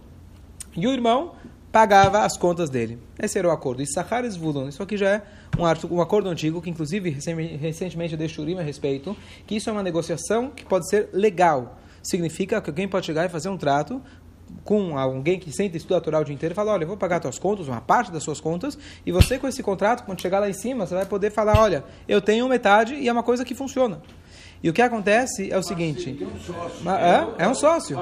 e 0.77 0.87
o 0.87 0.93
irmão 0.93 1.33
pagava 1.73 2.19
as 2.19 2.37
contas 2.37 2.69
dele. 2.69 2.99
Esse 3.19 3.39
era 3.39 3.47
o 3.47 3.51
acordo. 3.51 3.81
E 3.81 3.85
Zvulun. 4.29 4.69
Isso 4.69 4.83
aqui 4.83 4.95
já 4.95 5.09
é 5.09 5.21
um, 5.57 5.95
um 5.95 5.99
acordo 5.99 6.29
antigo, 6.29 6.61
que 6.61 6.69
inclusive 6.69 7.09
recentemente 7.09 8.13
eu 8.13 8.17
dei 8.17 8.29
shurim 8.29 8.59
a 8.59 8.61
respeito, 8.61 9.17
que 9.47 9.55
isso 9.55 9.71
é 9.71 9.73
uma 9.73 9.81
negociação 9.81 10.51
que 10.51 10.63
pode 10.63 10.87
ser 10.87 11.09
legal. 11.11 11.79
Significa 12.03 12.61
que 12.61 12.69
alguém 12.69 12.87
pode 12.87 13.07
chegar 13.07 13.25
e 13.25 13.29
fazer 13.29 13.49
um 13.49 13.57
trato 13.57 13.99
com 14.63 14.99
alguém 14.99 15.39
que 15.39 15.51
senta 15.51 15.75
e 15.75 15.77
estuda 15.77 15.97
a 15.97 16.01
Torá 16.01 16.19
o 16.19 16.23
dia 16.23 16.35
inteiro 16.35 16.53
e 16.53 16.55
fala, 16.55 16.73
olha, 16.73 16.83
eu 16.83 16.87
vou 16.87 16.95
pagar 16.97 17.19
tuas 17.19 17.39
contas, 17.39 17.67
uma 17.67 17.81
parte 17.81 18.11
das 18.11 18.21
suas 18.21 18.39
contas, 18.39 18.77
e 19.03 19.11
você 19.11 19.39
com 19.39 19.47
esse 19.47 19.63
contrato, 19.63 20.03
quando 20.03 20.21
chegar 20.21 20.37
lá 20.39 20.47
em 20.47 20.53
cima, 20.53 20.85
você 20.85 20.93
vai 20.93 21.07
poder 21.07 21.31
falar, 21.31 21.59
olha, 21.59 21.83
eu 22.07 22.21
tenho 22.21 22.47
metade 22.47 22.93
e 22.93 23.07
é 23.07 23.11
uma 23.11 23.23
coisa 23.23 23.43
que 23.43 23.55
funciona. 23.55 23.99
E 24.63 24.69
o 24.69 24.73
que 24.73 24.81
acontece 24.81 25.51
é 25.51 25.57
o 25.57 25.61
seguinte, 25.61 26.17
é, 27.37 27.43
é 27.43 27.47
um 27.49 27.53
sócio. 27.53 27.99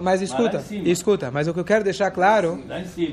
Mas 0.00 0.22
escuta, 0.22 0.64
escuta, 0.70 1.30
mas 1.30 1.46
o 1.46 1.52
que 1.52 1.60
eu 1.60 1.64
quero 1.64 1.84
deixar 1.84 2.10
claro, 2.10 2.64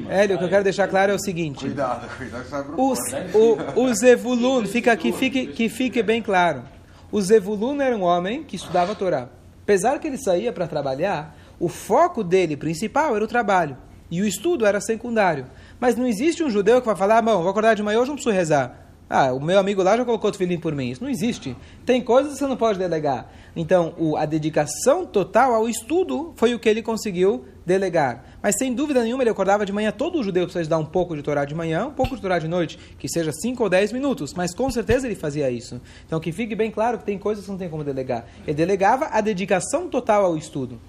é, 0.10 0.24
o 0.34 0.38
que 0.38 0.46
eu 0.46 0.50
quero 0.50 0.64
deixar 0.64 0.88
claro 0.88 1.12
é 1.12 1.16
o 1.16 1.20
seguinte, 1.20 1.66
cuidado, 1.66 2.08
cuidado, 2.16 2.76
o, 2.78 2.94
o, 3.38 3.84
o 3.84 3.94
Zevulun, 3.94 4.66
fica 4.66 4.94
aqui, 4.94 5.12
fique, 5.12 5.48
que 5.48 5.68
fique 5.68 6.02
bem 6.02 6.22
claro, 6.22 6.64
o 7.12 7.22
Zevulun 7.22 7.82
era 7.82 7.94
um 7.94 8.04
homem 8.04 8.42
que 8.42 8.56
estudava 8.56 8.94
a 8.94 8.96
Torá. 8.96 9.28
Apesar 9.64 10.00
que 10.00 10.08
ele 10.08 10.18
saía 10.18 10.54
para 10.54 10.66
trabalhar, 10.66 11.38
o 11.60 11.68
foco 11.68 12.24
dele 12.24 12.56
principal 12.56 13.14
era 13.16 13.24
o 13.26 13.28
trabalho. 13.28 13.78
E 14.10 14.22
o 14.22 14.26
estudo 14.26 14.66
era 14.66 14.82
secundário. 14.82 15.46
Mas 15.80 15.96
não 15.96 16.08
existe 16.08 16.44
um 16.44 16.50
judeu 16.50 16.80
que 16.82 16.88
vai 16.88 16.96
falar, 16.96 17.18
ah, 17.18 17.22
bom, 17.22 17.42
vou 17.42 17.50
acordar 17.50 17.76
de 17.76 17.84
manhã, 17.84 18.00
hoje 18.00 18.10
não 18.10 18.16
preciso 18.16 18.36
rezar. 18.36 18.81
Ah, 19.14 19.34
o 19.34 19.42
meu 19.42 19.60
amigo 19.60 19.84
lá 19.84 19.98
já 19.98 20.06
colocou 20.06 20.34
filhinho 20.34 20.62
por 20.62 20.74
mim. 20.74 20.90
Isso 20.90 21.04
não 21.04 21.10
existe. 21.10 21.54
Tem 21.86 22.02
coisas 22.02 22.32
que 22.32 22.40
você 22.40 22.48
não 22.48 22.56
pode 22.56 22.80
delegar. 22.80 23.30
Então, 23.54 23.94
o, 23.98 24.16
a 24.16 24.26
dedicação 24.26 25.06
total 25.06 25.54
ao 25.54 25.68
estudo 25.68 26.32
foi 26.38 26.56
o 26.56 26.60
que 26.60 26.70
ele 26.70 26.82
conseguiu 26.82 27.44
delegar. 27.66 28.24
Mas, 28.42 28.56
sem 28.58 28.74
dúvida 28.74 29.04
nenhuma, 29.04 29.24
ele 29.24 29.30
acordava 29.30 29.66
de 29.66 29.74
manhã. 29.74 29.92
Todo 29.92 30.24
judeu 30.24 30.46
precisa 30.46 30.70
dar 30.70 30.78
um 30.78 30.86
pouco 30.86 31.14
de 31.14 31.22
Torá 31.22 31.44
de 31.44 31.54
manhã, 31.54 31.88
um 31.88 31.92
pouco 31.92 32.16
de 32.16 32.22
Torá 32.22 32.40
de 32.40 32.48
noite, 32.48 32.80
que 32.98 33.10
seja 33.10 33.34
5 33.34 33.62
ou 33.62 33.70
10 33.70 33.92
minutos. 33.92 34.34
Mas, 34.34 34.56
com 34.56 34.72
certeza, 34.72 35.08
ele 35.08 35.16
fazia 35.16 35.52
isso. 35.52 35.82
Então, 36.06 36.18
que 36.18 36.32
fique 36.32 36.56
bem 36.56 36.72
claro 36.72 36.98
que 36.98 37.04
tem 37.04 37.20
coisas 37.20 37.44
que 37.44 37.52
não 37.52 37.58
tem 37.58 37.68
como 37.68 37.84
delegar. 37.84 38.26
Ele 38.48 38.56
delegava 38.56 39.10
a 39.12 39.20
dedicação 39.20 39.90
total 39.90 40.24
ao 40.24 40.38
estudo. 40.38 40.80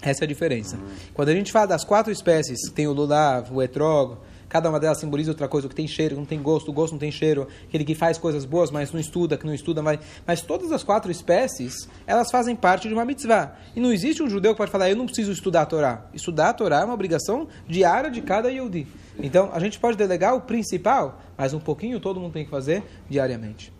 Essa 0.00 0.22
é 0.22 0.24
a 0.24 0.28
diferença. 0.28 0.78
Quando 1.12 1.30
a 1.30 1.34
gente 1.34 1.50
fala 1.50 1.66
das 1.66 1.84
quatro 1.84 2.12
espécies, 2.12 2.70
tem 2.72 2.86
o 2.86 2.92
lulav, 2.92 3.52
o 3.52 3.60
etrog, 3.60 4.18
cada 4.50 4.68
uma 4.68 4.80
delas 4.80 4.98
simboliza 4.98 5.30
outra 5.30 5.48
coisa, 5.48 5.68
o 5.68 5.70
que 5.70 5.76
tem 5.76 5.86
cheiro, 5.86 6.16
não 6.16 6.26
tem 6.26 6.42
gosto, 6.42 6.68
o 6.70 6.72
gosto 6.72 6.92
não 6.92 6.98
tem 6.98 7.10
cheiro, 7.10 7.46
aquele 7.66 7.84
que 7.84 7.94
faz 7.94 8.18
coisas 8.18 8.44
boas, 8.44 8.70
mas 8.70 8.92
não 8.92 8.98
estuda, 8.98 9.38
que 9.38 9.46
não 9.46 9.54
estuda, 9.54 9.80
mas, 9.80 10.00
mas 10.26 10.42
todas 10.42 10.72
as 10.72 10.82
quatro 10.82 11.10
espécies, 11.10 11.88
elas 12.04 12.30
fazem 12.32 12.56
parte 12.56 12.88
de 12.88 12.92
uma 12.92 13.04
mitzvah. 13.04 13.56
E 13.74 13.80
não 13.80 13.92
existe 13.92 14.22
um 14.22 14.28
judeu 14.28 14.52
que 14.52 14.58
pode 14.58 14.72
falar, 14.72 14.90
eu 14.90 14.96
não 14.96 15.06
preciso 15.06 15.30
estudar 15.30 15.62
a 15.62 15.66
Torá. 15.66 16.06
Estudar 16.12 16.50
a 16.50 16.52
Torá 16.52 16.80
é 16.80 16.84
uma 16.84 16.94
obrigação 16.94 17.46
diária 17.66 18.10
de 18.10 18.20
cada 18.20 18.50
Yehudi. 18.50 18.88
Então, 19.20 19.50
a 19.52 19.60
gente 19.60 19.78
pode 19.78 19.96
delegar 19.96 20.34
o 20.34 20.40
principal, 20.40 21.22
mas 21.38 21.54
um 21.54 21.60
pouquinho 21.60 22.00
todo 22.00 22.18
mundo 22.18 22.32
tem 22.32 22.44
que 22.44 22.50
fazer 22.50 22.82
diariamente. 23.08 23.72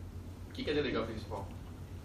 O 0.50 0.52
que 0.52 0.70
é 0.70 0.72
delegar 0.72 1.02
o 1.02 1.06
principal? 1.06 1.48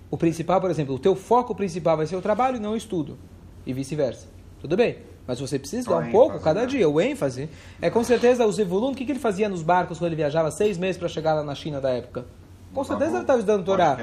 O 0.10 0.18
principal, 0.18 0.60
por 0.60 0.72
exemplo, 0.72 0.96
o 0.96 1.00
teu 1.00 1.16
foco 1.16 1.54
principal 1.54 1.98
vai 1.98 2.08
ser 2.08 2.16
o 2.16 2.22
trabalho 2.22 2.58
e 2.58 2.60
não 2.60 2.72
o 2.72 2.78
estudo 2.78 3.18
e 3.64 3.74
vice-versa. 3.74 4.28
Tudo 4.60 4.76
bem, 4.76 4.98
mas 5.28 5.40
você 5.40 5.58
precisa 5.58 5.90
dar 5.90 5.98
um 5.98 6.12
pouco 6.12 6.40
cada 6.40 6.62
né? 6.62 6.66
dia. 6.68 6.88
O 6.88 7.02
ênfase 7.02 7.50
é 7.82 7.90
com 7.90 8.04
certeza 8.04 8.46
o 8.46 8.52
Zevulun. 8.52 8.92
O 8.92 8.96
que, 8.96 9.06
que 9.06 9.12
ele 9.12 9.20
fazia 9.20 9.50
nos 9.50 9.64
barcos 9.64 9.98
quando 9.98 10.08
ele 10.08 10.16
viajava 10.16 10.52
seis 10.52 10.78
meses 10.78 10.98
para 10.98 11.08
chegar 11.08 11.34
lá 11.34 11.44
na 11.44 11.56
China 11.56 11.82
da 11.82 11.90
época? 11.90 12.26
Com 12.74 12.84
certeza 12.84 13.12
ele 13.12 13.22
estava 13.22 13.40
estudando 13.40 13.64
Torá. 13.64 13.98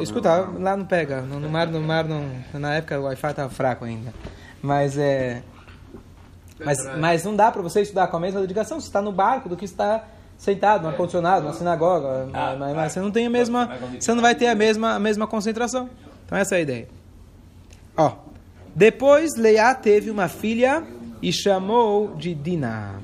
Escuta, 0.00 0.48
lá 0.58 0.76
não 0.76 0.84
pega. 0.84 1.22
No, 1.22 1.38
no 1.38 1.48
mar, 1.48 1.68
no 1.68 1.80
mar 1.80 2.04
não, 2.04 2.28
na 2.52 2.74
época 2.74 2.98
o 2.98 3.04
Wi-Fi 3.04 3.30
estava 3.30 3.48
fraco 3.48 3.84
ainda. 3.84 4.12
Mas 4.60 4.98
é. 4.98 5.42
Mas, 6.64 6.78
mas 6.98 7.24
não 7.24 7.34
dá 7.34 7.50
para 7.50 7.62
você 7.62 7.80
estudar 7.80 8.08
com 8.08 8.16
a 8.16 8.20
mesma 8.20 8.40
dedicação 8.40 8.78
se 8.78 8.86
está 8.86 9.00
no 9.00 9.12
barco 9.12 9.48
do 9.48 9.56
que 9.56 9.64
está 9.64 10.04
sentado 10.36 10.82
no 10.82 10.88
ar-condicionado, 10.88 11.46
na 11.46 11.52
sinagoga. 11.52 12.28
Ah, 12.32 12.56
mas, 12.58 12.74
mas, 12.74 12.92
você 12.92 13.00
não 13.00 13.10
tem 13.10 13.26
a 13.26 13.30
mesma. 13.30 13.70
Você 13.98 14.12
não 14.12 14.20
vai 14.20 14.34
ter 14.34 14.48
a 14.48 14.54
mesma, 14.54 14.94
a 14.94 14.98
mesma 14.98 15.26
concentração. 15.26 15.88
Então 16.26 16.36
essa 16.36 16.56
é 16.56 16.58
a 16.58 16.60
ideia. 16.60 16.88
Ó. 17.96 18.31
Depois 18.74 19.36
Leá 19.36 19.74
teve 19.74 20.10
uma 20.10 20.28
filha 20.28 20.82
e 21.20 21.32
chamou 21.32 22.14
de 22.16 22.34
Diná. 22.34 23.00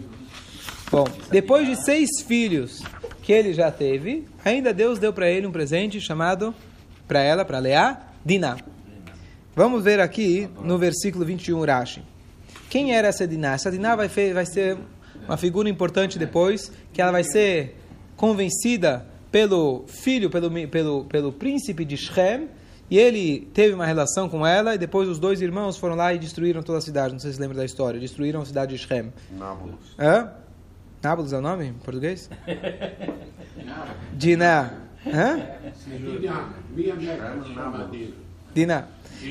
Bom, 0.91 1.05
depois 1.31 1.67
de 1.67 1.77
seis 1.85 2.09
filhos 2.27 2.83
que 3.23 3.33
ele 3.33 3.53
já 3.53 3.71
teve, 3.71 4.27
ainda 4.43 4.73
Deus 4.73 4.99
deu 4.99 5.13
para 5.13 5.31
ele 5.31 5.47
um 5.47 5.53
presente 5.53 6.01
chamado, 6.01 6.55
para 7.07 7.21
ela, 7.21 7.45
para 7.45 7.59
Leá, 7.59 8.01
Diná. 8.25 8.57
Vamos 9.55 9.85
ver 9.85 10.01
aqui 10.01 10.49
no 10.63 10.79
versículo 10.79 11.25
21, 11.25 11.65
Rashi. 11.65 12.03
Quem 12.71 12.95
era 12.95 13.09
essa 13.09 13.27
Diná? 13.27 13.53
Essa 13.53 13.71
Diná 13.71 13.95
vai, 13.95 14.09
vai 14.09 14.47
ser 14.47 14.79
uma 15.27 15.37
figura 15.37 15.69
importante 15.69 16.19
depois, 16.19 16.73
que 16.93 17.03
ela 17.03 17.13
vai 17.13 17.25
ser 17.25 17.77
convencida 18.17 19.07
pelo 19.31 19.85
filho, 19.87 20.31
pelo, 20.31 20.51
pelo, 20.69 21.05
pelo 21.05 21.33
príncipe 21.33 21.85
de 21.85 21.97
Shem, 21.97 22.49
e 22.91 22.99
ele 22.99 23.49
teve 23.53 23.75
uma 23.75 23.85
relação 23.85 24.29
com 24.29 24.47
ela, 24.47 24.75
e 24.75 24.79
depois 24.79 25.09
os 25.09 25.19
dois 25.19 25.43
irmãos 25.43 25.77
foram 25.77 25.95
lá 25.95 26.15
e 26.15 26.19
destruíram 26.19 26.63
toda 26.63 26.79
a 26.79 26.81
cidade. 26.81 27.13
Não 27.13 27.21
sei 27.21 27.33
se 27.33 27.41
lembra 27.41 27.57
da 27.57 27.65
história. 27.65 28.01
Destruíram 28.01 28.41
a 28.41 28.47
cidade 28.47 28.77
de 28.77 28.87
Shem. 28.87 29.13
Nábulos. 29.31 29.95
Hã? 29.99 30.33
Nábulos 31.03 31.33
é 31.33 31.39
o 31.39 31.41
nome 31.43 31.67
em 31.67 31.73
português? 31.75 32.31
Diná. 34.15 34.73
Hã? 35.07 35.41
Diná. 38.55 38.85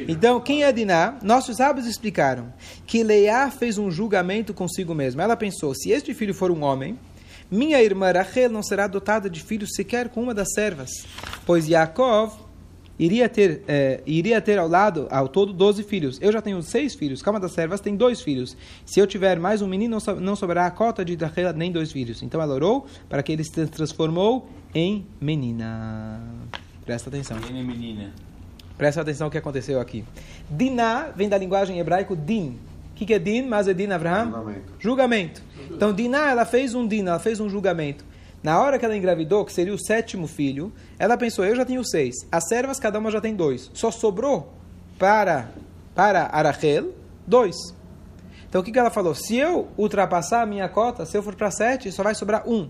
Então, 0.08 0.40
quem 0.40 0.64
é 0.64 0.72
Diná? 0.72 1.18
Nossos 1.24 1.58
sábios 1.58 1.88
explicaram 1.88 2.54
que 2.86 3.04
Leá 3.04 3.50
fez 3.50 3.78
um 3.78 3.90
julgamento 3.90 4.54
consigo 4.54 4.94
mesma. 4.94 5.24
Ela 5.24 5.36
pensou: 5.36 5.74
se 5.74 5.90
este 5.90 6.14
filho 6.14 6.34
for 6.34 6.52
um 6.52 6.64
homem, 6.64 7.00
minha 7.50 7.82
irmã 7.82 8.12
Rachel 8.12 8.50
não 8.50 8.62
será 8.62 8.86
dotada 8.88 9.30
de 9.30 9.42
filhos 9.42 9.72
sequer 9.74 10.10
com 10.10 10.22
uma 10.22 10.34
das 10.34 10.54
servas, 10.54 10.90
pois 11.46 11.68
Yaakov 11.68 12.47
iria 13.00 13.30
ter, 13.30 13.64
é, 13.68 14.02
iria 14.06 14.42
ter 14.42 14.58
ao 14.58 14.68
lado, 14.68 15.08
ao 15.10 15.28
todo, 15.28 15.54
12 15.54 15.84
filhos. 15.84 16.18
Eu 16.22 16.32
já 16.32 16.42
tenho 16.42 16.62
seis 16.62 16.96
filhos, 16.96 17.22
cada 17.22 17.36
uma 17.36 17.40
das 17.40 17.52
servas 17.52 17.80
tem 17.80 17.96
dois 17.96 18.22
filhos. 18.22 18.58
Se 18.86 19.00
eu 19.00 19.08
tiver 19.08 19.40
mais 19.40 19.62
um 19.62 19.68
menino, 19.68 19.98
não 20.20 20.36
sobrará 20.36 20.66
a 20.66 20.72
cota 20.72 21.04
de 21.04 21.16
Rachel 21.16 21.54
nem 21.54 21.72
dois 21.72 21.92
filhos. 21.92 22.22
Então 22.22 22.42
ela 22.42 22.54
orou 22.54 22.86
para 23.08 23.22
que 23.22 23.32
ele 23.32 23.44
se 23.44 23.68
transformou 23.68 24.50
em 24.74 25.06
menina. 25.20 26.22
Presta 26.86 27.10
atenção. 27.10 27.38
menina. 27.52 28.14
Presta 28.78 29.02
atenção 29.02 29.26
no 29.26 29.32
que 29.32 29.38
aconteceu 29.38 29.80
aqui. 29.80 30.06
Diná 30.50 31.10
vem 31.16 31.28
da 31.28 31.38
linguagem 31.38 31.80
hebraico 31.80 32.16
din. 32.16 32.58
O 32.92 32.96
que, 32.96 33.06
que 33.06 33.14
é 33.14 33.20
din? 33.20 33.44
Mas 33.44 33.68
é 33.68 33.74
din 33.74 33.88
Abraham? 33.88 34.32
Julgamento. 34.32 34.74
Julgamento. 34.80 35.42
Então 35.72 35.94
Diná, 35.94 36.30
ela 36.30 36.46
fez 36.46 36.74
um 36.74 36.88
din, 36.88 37.02
ela 37.02 37.20
fez 37.20 37.40
um 37.40 37.50
julgamento. 37.50 38.06
Na 38.44 38.62
hora 38.62 38.78
que 38.78 38.86
ela 38.86 38.96
engravidou, 38.96 39.44
que 39.44 39.54
seria 39.54 39.74
o 39.74 39.80
sétimo 39.80 40.28
filho, 40.28 40.72
ela 41.00 41.18
pensou, 41.18 41.44
eu 41.44 41.56
já 41.56 41.66
tenho 41.66 41.84
seis. 41.84 42.16
As 42.32 42.48
servas, 42.48 42.80
cada 42.80 43.00
uma 43.00 43.12
já 43.12 43.20
tem 43.20 43.36
dois. 43.36 43.70
Só 43.74 43.92
sobrou 43.92 44.54
para, 44.98 45.50
para 45.96 46.30
Arachel, 46.32 46.94
dois. 47.26 47.56
Então 48.48 48.62
o 48.62 48.64
que, 48.64 48.72
que 48.72 48.80
ela 48.80 48.90
falou? 48.90 49.14
Se 49.14 49.36
eu 49.36 49.68
ultrapassar 49.78 50.42
a 50.42 50.46
minha 50.46 50.70
cota, 50.70 51.06
se 51.06 51.18
eu 51.18 51.24
for 51.24 51.36
para 51.36 51.52
sete, 51.52 51.92
só 51.92 52.04
vai 52.04 52.16
sobrar 52.16 52.48
um. 52.48 52.70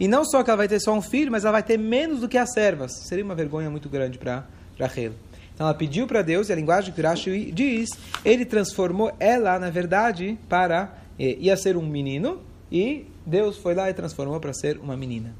E 0.00 0.08
não 0.08 0.24
só 0.24 0.42
que 0.42 0.50
ela 0.50 0.56
vai 0.56 0.68
ter 0.68 0.80
só 0.80 0.92
um 0.92 1.02
filho, 1.02 1.30
mas 1.30 1.44
ela 1.44 1.52
vai 1.52 1.62
ter 1.62 1.78
menos 1.78 2.20
do 2.20 2.28
que 2.28 2.38
as 2.38 2.52
servas. 2.52 2.92
Seria 3.06 3.24
uma 3.24 3.34
vergonha 3.34 3.70
muito 3.70 3.88
grande 3.88 4.18
para 4.18 4.44
Rachel. 4.78 5.12
Então 5.54 5.66
ela 5.66 5.74
pediu 5.74 6.06
para 6.06 6.22
Deus, 6.22 6.48
e 6.48 6.52
a 6.52 6.56
linguagem 6.56 6.92
que 6.92 7.00
Rashi 7.00 7.52
diz, 7.52 7.90
ele 8.24 8.44
transformou 8.44 9.12
ela, 9.20 9.58
na 9.58 9.70
verdade, 9.70 10.38
para. 10.48 10.94
Eh, 11.18 11.36
ia 11.38 11.56
ser 11.56 11.76
um 11.76 11.86
menino, 11.86 12.40
e 12.72 13.06
Deus 13.26 13.58
foi 13.58 13.74
lá 13.74 13.90
e 13.90 13.92
transformou 13.94 14.40
para 14.40 14.54
ser 14.54 14.78
uma 14.78 14.96
menina. 14.96 15.34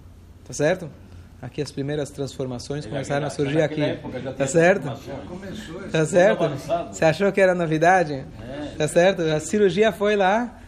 Tá 0.44 0.52
certo? 0.52 0.90
Aqui 1.40 1.62
as 1.62 1.72
primeiras 1.72 2.10
transformações 2.10 2.84
começaram 2.84 3.26
a 3.26 3.30
surgir 3.30 3.62
aqui. 3.62 3.80
Tá 4.36 4.46
certo? 4.46 4.84
Tá 5.90 6.04
certo? 6.04 6.44
Você 6.92 7.04
achou 7.06 7.32
que 7.32 7.40
era 7.40 7.54
novidade? 7.54 8.24
Tá 8.76 8.86
certo? 8.86 9.22
A 9.22 9.40
cirurgia 9.40 9.90
foi 9.90 10.14
lá. 10.14 10.60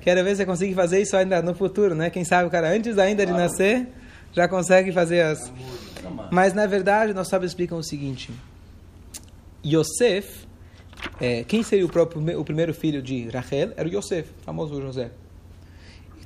Quero 0.00 0.24
ver 0.24 0.30
se 0.30 0.36
você 0.38 0.46
consegue 0.46 0.74
fazer 0.74 1.00
isso 1.00 1.16
ainda 1.16 1.40
no 1.40 1.54
futuro, 1.54 1.94
né? 1.94 2.10
Quem 2.10 2.24
sabe 2.24 2.48
o 2.48 2.50
cara 2.50 2.68
antes 2.68 2.98
ainda 2.98 3.24
de 3.24 3.32
nascer 3.32 3.86
já 4.32 4.48
consegue 4.48 4.90
fazer 4.90 5.20
as. 5.20 5.52
Mas 6.32 6.52
na 6.52 6.66
verdade, 6.66 7.14
nós 7.14 7.28
sábios 7.28 7.52
explicam 7.52 7.78
o 7.78 7.82
seguinte: 7.82 8.30
Yosef, 9.64 10.46
é, 11.20 11.44
quem 11.44 11.62
seria 11.62 11.86
o, 11.86 11.88
próprio, 11.88 12.40
o 12.40 12.44
primeiro 12.44 12.74
filho 12.74 13.00
de 13.00 13.28
Rachel? 13.28 13.72
Era 13.76 13.88
o 13.88 13.92
Yosef, 13.92 14.28
famoso 14.44 14.80
José. 14.80 15.10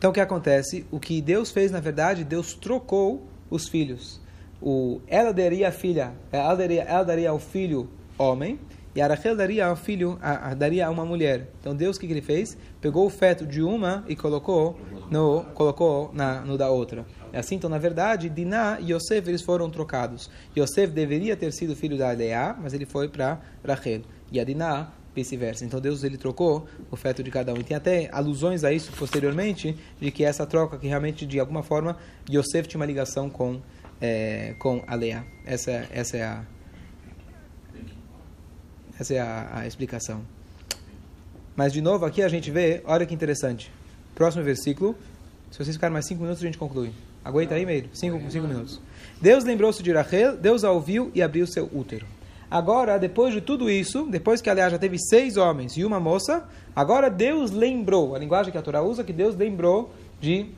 Então 0.02 0.10
o 0.10 0.12
que 0.12 0.20
acontece? 0.20 0.84
O 0.90 0.98
que 0.98 1.22
Deus 1.22 1.52
fez, 1.52 1.70
na 1.70 1.78
verdade, 1.78 2.24
Deus 2.24 2.54
trocou 2.54 3.24
os 3.48 3.68
filhos. 3.68 4.20
O, 4.60 5.00
ela 5.06 5.32
daria 5.32 5.68
a 5.68 5.70
filha, 5.70 6.12
ela 6.32 6.56
daria, 6.56 6.82
ela 6.82 7.04
daria 7.04 7.30
ao 7.30 7.38
filho 7.38 7.88
homem, 8.18 8.58
e 8.96 9.00
a 9.00 9.06
Rachel 9.06 9.36
daria 9.36 9.66
ao 9.66 9.76
filho, 9.76 10.18
a, 10.20 10.48
a, 10.48 10.54
daria 10.54 10.88
a 10.88 10.90
uma 10.90 11.04
mulher. 11.04 11.50
Então 11.60 11.72
Deus 11.72 11.96
o 11.96 12.00
que, 12.00 12.08
que, 12.08 12.14
ele 12.14 12.20
fez? 12.20 12.58
Pegou 12.80 13.06
o 13.06 13.10
feto 13.10 13.46
de 13.46 13.62
uma 13.62 14.04
e 14.08 14.16
colocou 14.16 14.76
no, 15.08 15.44
colocou 15.54 16.10
na, 16.12 16.40
no 16.40 16.58
da 16.58 16.68
outra. 16.68 17.06
É 17.32 17.38
assim, 17.38 17.54
então, 17.54 17.70
na 17.70 17.78
verdade, 17.78 18.28
Diná 18.28 18.78
e 18.80 18.92
Yosef 18.92 19.28
eles 19.28 19.40
foram 19.40 19.70
trocados. 19.70 20.28
Yosef 20.58 20.92
deveria 20.92 21.36
ter 21.36 21.52
sido 21.52 21.76
filho 21.76 21.96
da 21.96 22.10
Leá, 22.10 22.58
mas 22.60 22.74
ele 22.74 22.86
foi 22.86 23.08
para 23.08 23.40
Rachel. 23.64 24.02
E 24.32 24.40
a 24.40 24.44
Diná, 24.44 24.90
vice-versa. 25.14 25.64
Então 25.64 25.80
Deus 25.80 26.04
ele 26.04 26.16
trocou 26.16 26.66
o 26.90 26.96
feto 26.96 27.22
de 27.22 27.30
cada 27.30 27.52
um. 27.52 27.58
E 27.58 27.64
tem 27.64 27.76
até 27.76 28.08
alusões 28.12 28.64
a 28.64 28.72
isso 28.72 28.92
posteriormente, 28.92 29.76
de 30.00 30.10
que 30.10 30.24
essa 30.24 30.46
troca, 30.46 30.78
que 30.78 30.86
realmente, 30.86 31.26
de 31.26 31.38
alguma 31.38 31.62
forma, 31.62 31.96
Yosef 32.30 32.68
tinha 32.68 32.80
uma 32.80 32.86
ligação 32.86 33.28
com, 33.28 33.60
é, 34.00 34.54
com 34.58 34.82
a. 34.86 34.98
Essa, 35.44 35.86
essa 35.92 36.16
é 36.16 36.22
a 36.22 36.44
essa 38.98 39.14
é 39.14 39.18
a, 39.18 39.50
a, 39.52 39.66
explicação. 39.66 40.22
Mas, 41.56 41.72
de 41.72 41.80
novo, 41.80 42.04
aqui 42.04 42.22
a 42.22 42.28
gente 42.28 42.50
vê, 42.50 42.82
olha 42.84 43.04
que 43.04 43.12
interessante. 43.12 43.72
Próximo 44.14 44.44
versículo. 44.44 44.96
Se 45.50 45.58
vocês 45.58 45.76
ficarem 45.76 45.92
mais 45.92 46.06
cinco 46.06 46.22
minutos, 46.22 46.42
a 46.42 46.46
gente 46.46 46.56
conclui. 46.56 46.92
Aguenta 47.24 47.54
aí, 47.54 47.66
meio? 47.66 47.88
Cinco, 47.92 48.18
cinco 48.30 48.46
minutos. 48.46 48.80
Deus 49.20 49.44
lembrou-se 49.44 49.82
de 49.82 49.92
Rachel, 49.92 50.36
Deus 50.36 50.64
a 50.64 50.70
ouviu 50.70 51.10
e 51.14 51.22
abriu 51.22 51.46
seu 51.46 51.68
útero. 51.72 52.06
Agora, 52.52 52.98
depois 52.98 53.32
de 53.32 53.40
tudo 53.40 53.70
isso, 53.70 54.06
depois 54.10 54.42
que, 54.42 54.50
aliás, 54.50 54.70
já 54.70 54.78
teve 54.78 54.98
seis 54.98 55.38
homens 55.38 55.74
e 55.78 55.86
uma 55.86 55.98
moça, 55.98 56.46
agora 56.76 57.08
Deus 57.08 57.50
lembrou, 57.50 58.14
a 58.14 58.18
linguagem 58.18 58.52
que 58.52 58.58
a 58.58 58.60
Torá 58.60 58.82
usa, 58.82 59.02
que 59.02 59.10
Deus 59.10 59.34
lembrou 59.34 59.90
de 60.20 60.48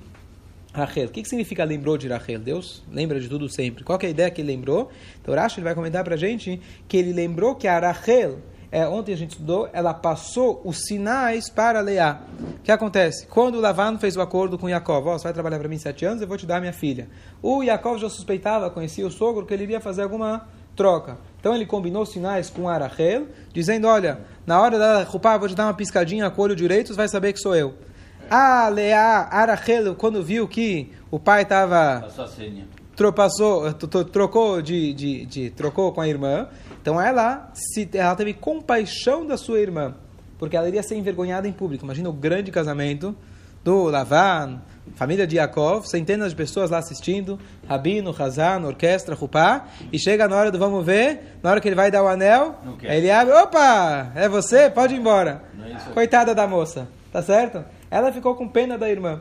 Rachel. 0.72 1.06
O 1.06 1.10
que, 1.10 1.22
que 1.22 1.28
significa 1.28 1.62
lembrou 1.62 1.96
de 1.96 2.08
Rachel? 2.08 2.40
Deus 2.40 2.82
lembra 2.90 3.20
de 3.20 3.28
tudo 3.28 3.48
sempre. 3.48 3.84
Qual 3.84 3.96
é 4.02 4.06
a 4.06 4.08
ideia 4.08 4.28
que 4.28 4.40
ele 4.40 4.56
lembrou? 4.56 4.90
Então, 5.22 5.32
Rashi 5.36 5.60
vai 5.60 5.72
comentar 5.72 6.02
para 6.02 6.14
a 6.14 6.18
gente 6.18 6.60
que 6.88 6.96
ele 6.96 7.12
lembrou 7.12 7.54
que 7.54 7.68
a 7.68 7.78
Rachel, 7.78 8.40
é, 8.72 8.84
ontem 8.88 9.12
a 9.12 9.16
gente 9.16 9.30
estudou, 9.30 9.68
ela 9.72 9.94
passou 9.94 10.62
os 10.64 10.86
sinais 10.88 11.48
para 11.48 11.80
Leá. 11.80 12.22
O 12.58 12.62
que 12.64 12.72
acontece? 12.72 13.28
Quando 13.28 13.60
Lavan 13.60 13.98
fez 13.98 14.16
o 14.16 14.20
acordo 14.20 14.58
com 14.58 14.68
Yaakov, 14.68 15.06
oh, 15.06 15.12
você 15.16 15.22
vai 15.22 15.32
trabalhar 15.32 15.60
para 15.60 15.68
mim 15.68 15.78
sete 15.78 16.04
anos, 16.04 16.20
eu 16.20 16.26
vou 16.26 16.36
te 16.36 16.44
dar 16.44 16.58
minha 16.58 16.72
filha. 16.72 17.08
O 17.40 17.62
Yaakov 17.62 18.00
já 18.00 18.08
suspeitava, 18.08 18.68
conhecia 18.68 19.06
o 19.06 19.12
sogro, 19.12 19.46
que 19.46 19.54
ele 19.54 19.62
iria 19.62 19.80
fazer 19.80 20.02
alguma 20.02 20.48
troca. 20.74 21.18
Então 21.44 21.54
ele 21.54 21.66
combinou 21.66 22.06
sinais 22.06 22.48
com 22.48 22.70
Arachel, 22.70 23.26
dizendo, 23.52 23.86
olha, 23.86 24.18
na 24.46 24.58
hora 24.58 24.78
da 24.78 25.02
Rupá, 25.02 25.36
vou 25.36 25.46
te 25.46 25.54
dar 25.54 25.66
uma 25.66 25.74
piscadinha 25.74 26.30
com 26.30 26.40
o 26.40 26.44
olho 26.46 26.56
direito, 26.56 26.88
você 26.88 26.94
vai 26.94 27.06
saber 27.06 27.34
que 27.34 27.38
sou 27.38 27.54
eu. 27.54 27.74
A 28.30 28.66
Leá, 28.70 29.28
Arachel, 29.30 29.94
quando 29.94 30.22
viu 30.22 30.48
que 30.48 30.90
o 31.10 31.18
pai 31.18 31.42
estava... 31.42 32.00
Passou 32.00 32.24
trocou 34.10 34.62
de, 34.62 34.94
de, 34.94 35.26
de, 35.26 35.50
trocou 35.50 35.92
com 35.92 36.00
a 36.00 36.08
irmã, 36.08 36.48
então 36.80 36.98
ela, 36.98 37.50
se, 37.52 37.90
ela 37.92 38.16
teve 38.16 38.32
compaixão 38.32 39.26
da 39.26 39.36
sua 39.36 39.60
irmã, 39.60 39.94
porque 40.38 40.56
ela 40.56 40.66
iria 40.66 40.82
ser 40.82 40.96
envergonhada 40.96 41.46
em 41.46 41.52
público. 41.52 41.84
Imagina 41.84 42.08
o 42.08 42.12
grande 42.14 42.50
casamento 42.50 43.14
do 43.64 43.84
Lavan, 43.84 44.60
família 44.94 45.26
de 45.26 45.36
Yaakov, 45.36 45.86
centenas 45.88 46.30
de 46.30 46.36
pessoas 46.36 46.70
lá 46.70 46.78
assistindo, 46.78 47.38
Rabino, 47.66 48.14
Hazan, 48.16 48.64
orquestra, 48.66 49.14
Rupá, 49.14 49.66
e 49.92 49.98
chega 49.98 50.28
na 50.28 50.36
hora 50.36 50.50
do 50.50 50.58
vamos 50.58 50.84
ver, 50.84 51.38
na 51.42 51.50
hora 51.50 51.60
que 51.60 51.66
ele 51.66 51.74
vai 51.74 51.90
dar 51.90 52.02
o 52.02 52.06
anel, 52.08 52.56
ele 52.82 53.10
abre, 53.10 53.34
opa, 53.34 54.12
é 54.14 54.28
você? 54.28 54.70
Pode 54.70 54.94
ir 54.94 54.98
embora. 54.98 55.42
É 55.58 55.92
Coitada 55.92 56.34
da 56.34 56.46
moça, 56.46 56.86
tá 57.10 57.22
certo? 57.22 57.64
Ela 57.90 58.12
ficou 58.12 58.34
com 58.34 58.46
pena 58.46 58.76
da 58.76 58.90
irmã. 58.90 59.20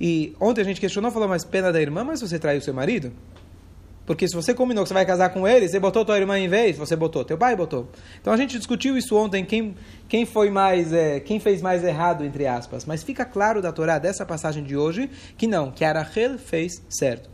E 0.00 0.34
ontem 0.40 0.62
a 0.62 0.64
gente 0.64 0.80
questionou, 0.80 1.10
falou, 1.10 1.28
mas 1.28 1.44
pena 1.44 1.70
da 1.70 1.80
irmã, 1.80 2.02
mas 2.02 2.20
você 2.20 2.38
traiu 2.38 2.60
seu 2.60 2.72
marido? 2.74 3.12
Porque 4.06 4.26
se 4.26 4.34
você 4.34 4.52
combinou 4.52 4.82
que 4.82 4.88
você 4.88 4.94
vai 4.94 5.06
casar 5.06 5.30
com 5.30 5.46
ele, 5.46 5.68
você 5.68 5.78
botou 5.78 6.04
tua 6.04 6.18
irmã 6.18 6.38
em 6.38 6.48
vez, 6.48 6.76
você 6.76 6.96
botou, 6.96 7.24
teu 7.24 7.38
pai 7.38 7.54
botou. 7.54 7.88
Então 8.20 8.32
a 8.32 8.36
gente 8.36 8.56
discutiu 8.56 8.96
isso 8.96 9.16
ontem, 9.16 9.44
quem, 9.44 9.76
quem 10.08 10.26
foi 10.26 10.50
mais, 10.50 10.92
é, 10.92 11.20
quem 11.20 11.38
fez 11.38 11.62
mais 11.62 11.84
errado, 11.84 12.24
entre 12.24 12.46
aspas. 12.46 12.84
Mas 12.84 13.02
fica 13.02 13.24
claro 13.24 13.62
da 13.62 13.70
Torá, 13.70 13.98
dessa 13.98 14.26
passagem 14.26 14.64
de 14.64 14.76
hoje, 14.76 15.08
que 15.36 15.46
não, 15.46 15.70
que 15.70 15.84
Arachel 15.84 16.38
fez 16.38 16.82
certo. 16.88 17.30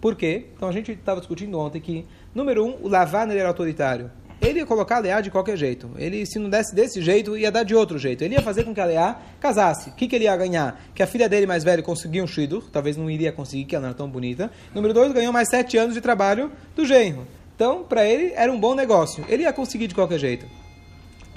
Por 0.00 0.14
quê? 0.14 0.46
Então 0.54 0.68
a 0.68 0.72
gente 0.72 0.92
estava 0.92 1.20
discutindo 1.20 1.58
ontem 1.58 1.80
que, 1.80 2.04
número 2.34 2.64
um, 2.64 2.78
o 2.82 2.88
Lavan 2.88 3.32
era 3.32 3.48
autoritário. 3.48 4.10
Ele 4.40 4.60
ia 4.60 4.66
colocar 4.66 4.96
a 4.96 5.00
Leá 5.00 5.20
de 5.20 5.30
qualquer 5.30 5.56
jeito. 5.56 5.90
Ele, 5.96 6.24
se 6.24 6.38
não 6.38 6.48
desse 6.48 6.74
desse 6.74 7.02
jeito, 7.02 7.36
ia 7.36 7.50
dar 7.50 7.64
de 7.64 7.74
outro 7.74 7.98
jeito. 7.98 8.22
Ele 8.22 8.34
ia 8.34 8.42
fazer 8.42 8.64
com 8.64 8.72
que 8.72 8.80
a 8.80 8.84
Leá 8.84 9.16
casasse. 9.40 9.90
O 9.90 9.92
que, 9.94 10.06
que 10.06 10.14
ele 10.14 10.24
ia 10.24 10.36
ganhar? 10.36 10.80
Que 10.94 11.02
a 11.02 11.06
filha 11.06 11.28
dele 11.28 11.46
mais 11.46 11.64
velha 11.64 11.82
conseguia 11.82 12.22
um 12.22 12.26
shidur, 12.26 12.64
talvez 12.70 12.96
não 12.96 13.10
iria 13.10 13.32
conseguir, 13.32 13.64
que 13.64 13.74
ela 13.74 13.82
não 13.82 13.88
era 13.88 13.98
tão 13.98 14.08
bonita. 14.08 14.50
Número 14.74 14.94
dois, 14.94 15.12
ganhou 15.12 15.32
mais 15.32 15.48
sete 15.48 15.76
anos 15.76 15.94
de 15.94 16.00
trabalho 16.00 16.52
do 16.76 16.86
genro. 16.86 17.26
Então, 17.56 17.82
para 17.82 18.06
ele, 18.06 18.32
era 18.36 18.52
um 18.52 18.60
bom 18.60 18.74
negócio. 18.74 19.24
Ele 19.28 19.42
ia 19.42 19.52
conseguir 19.52 19.88
de 19.88 19.94
qualquer 19.94 20.18
jeito. 20.18 20.46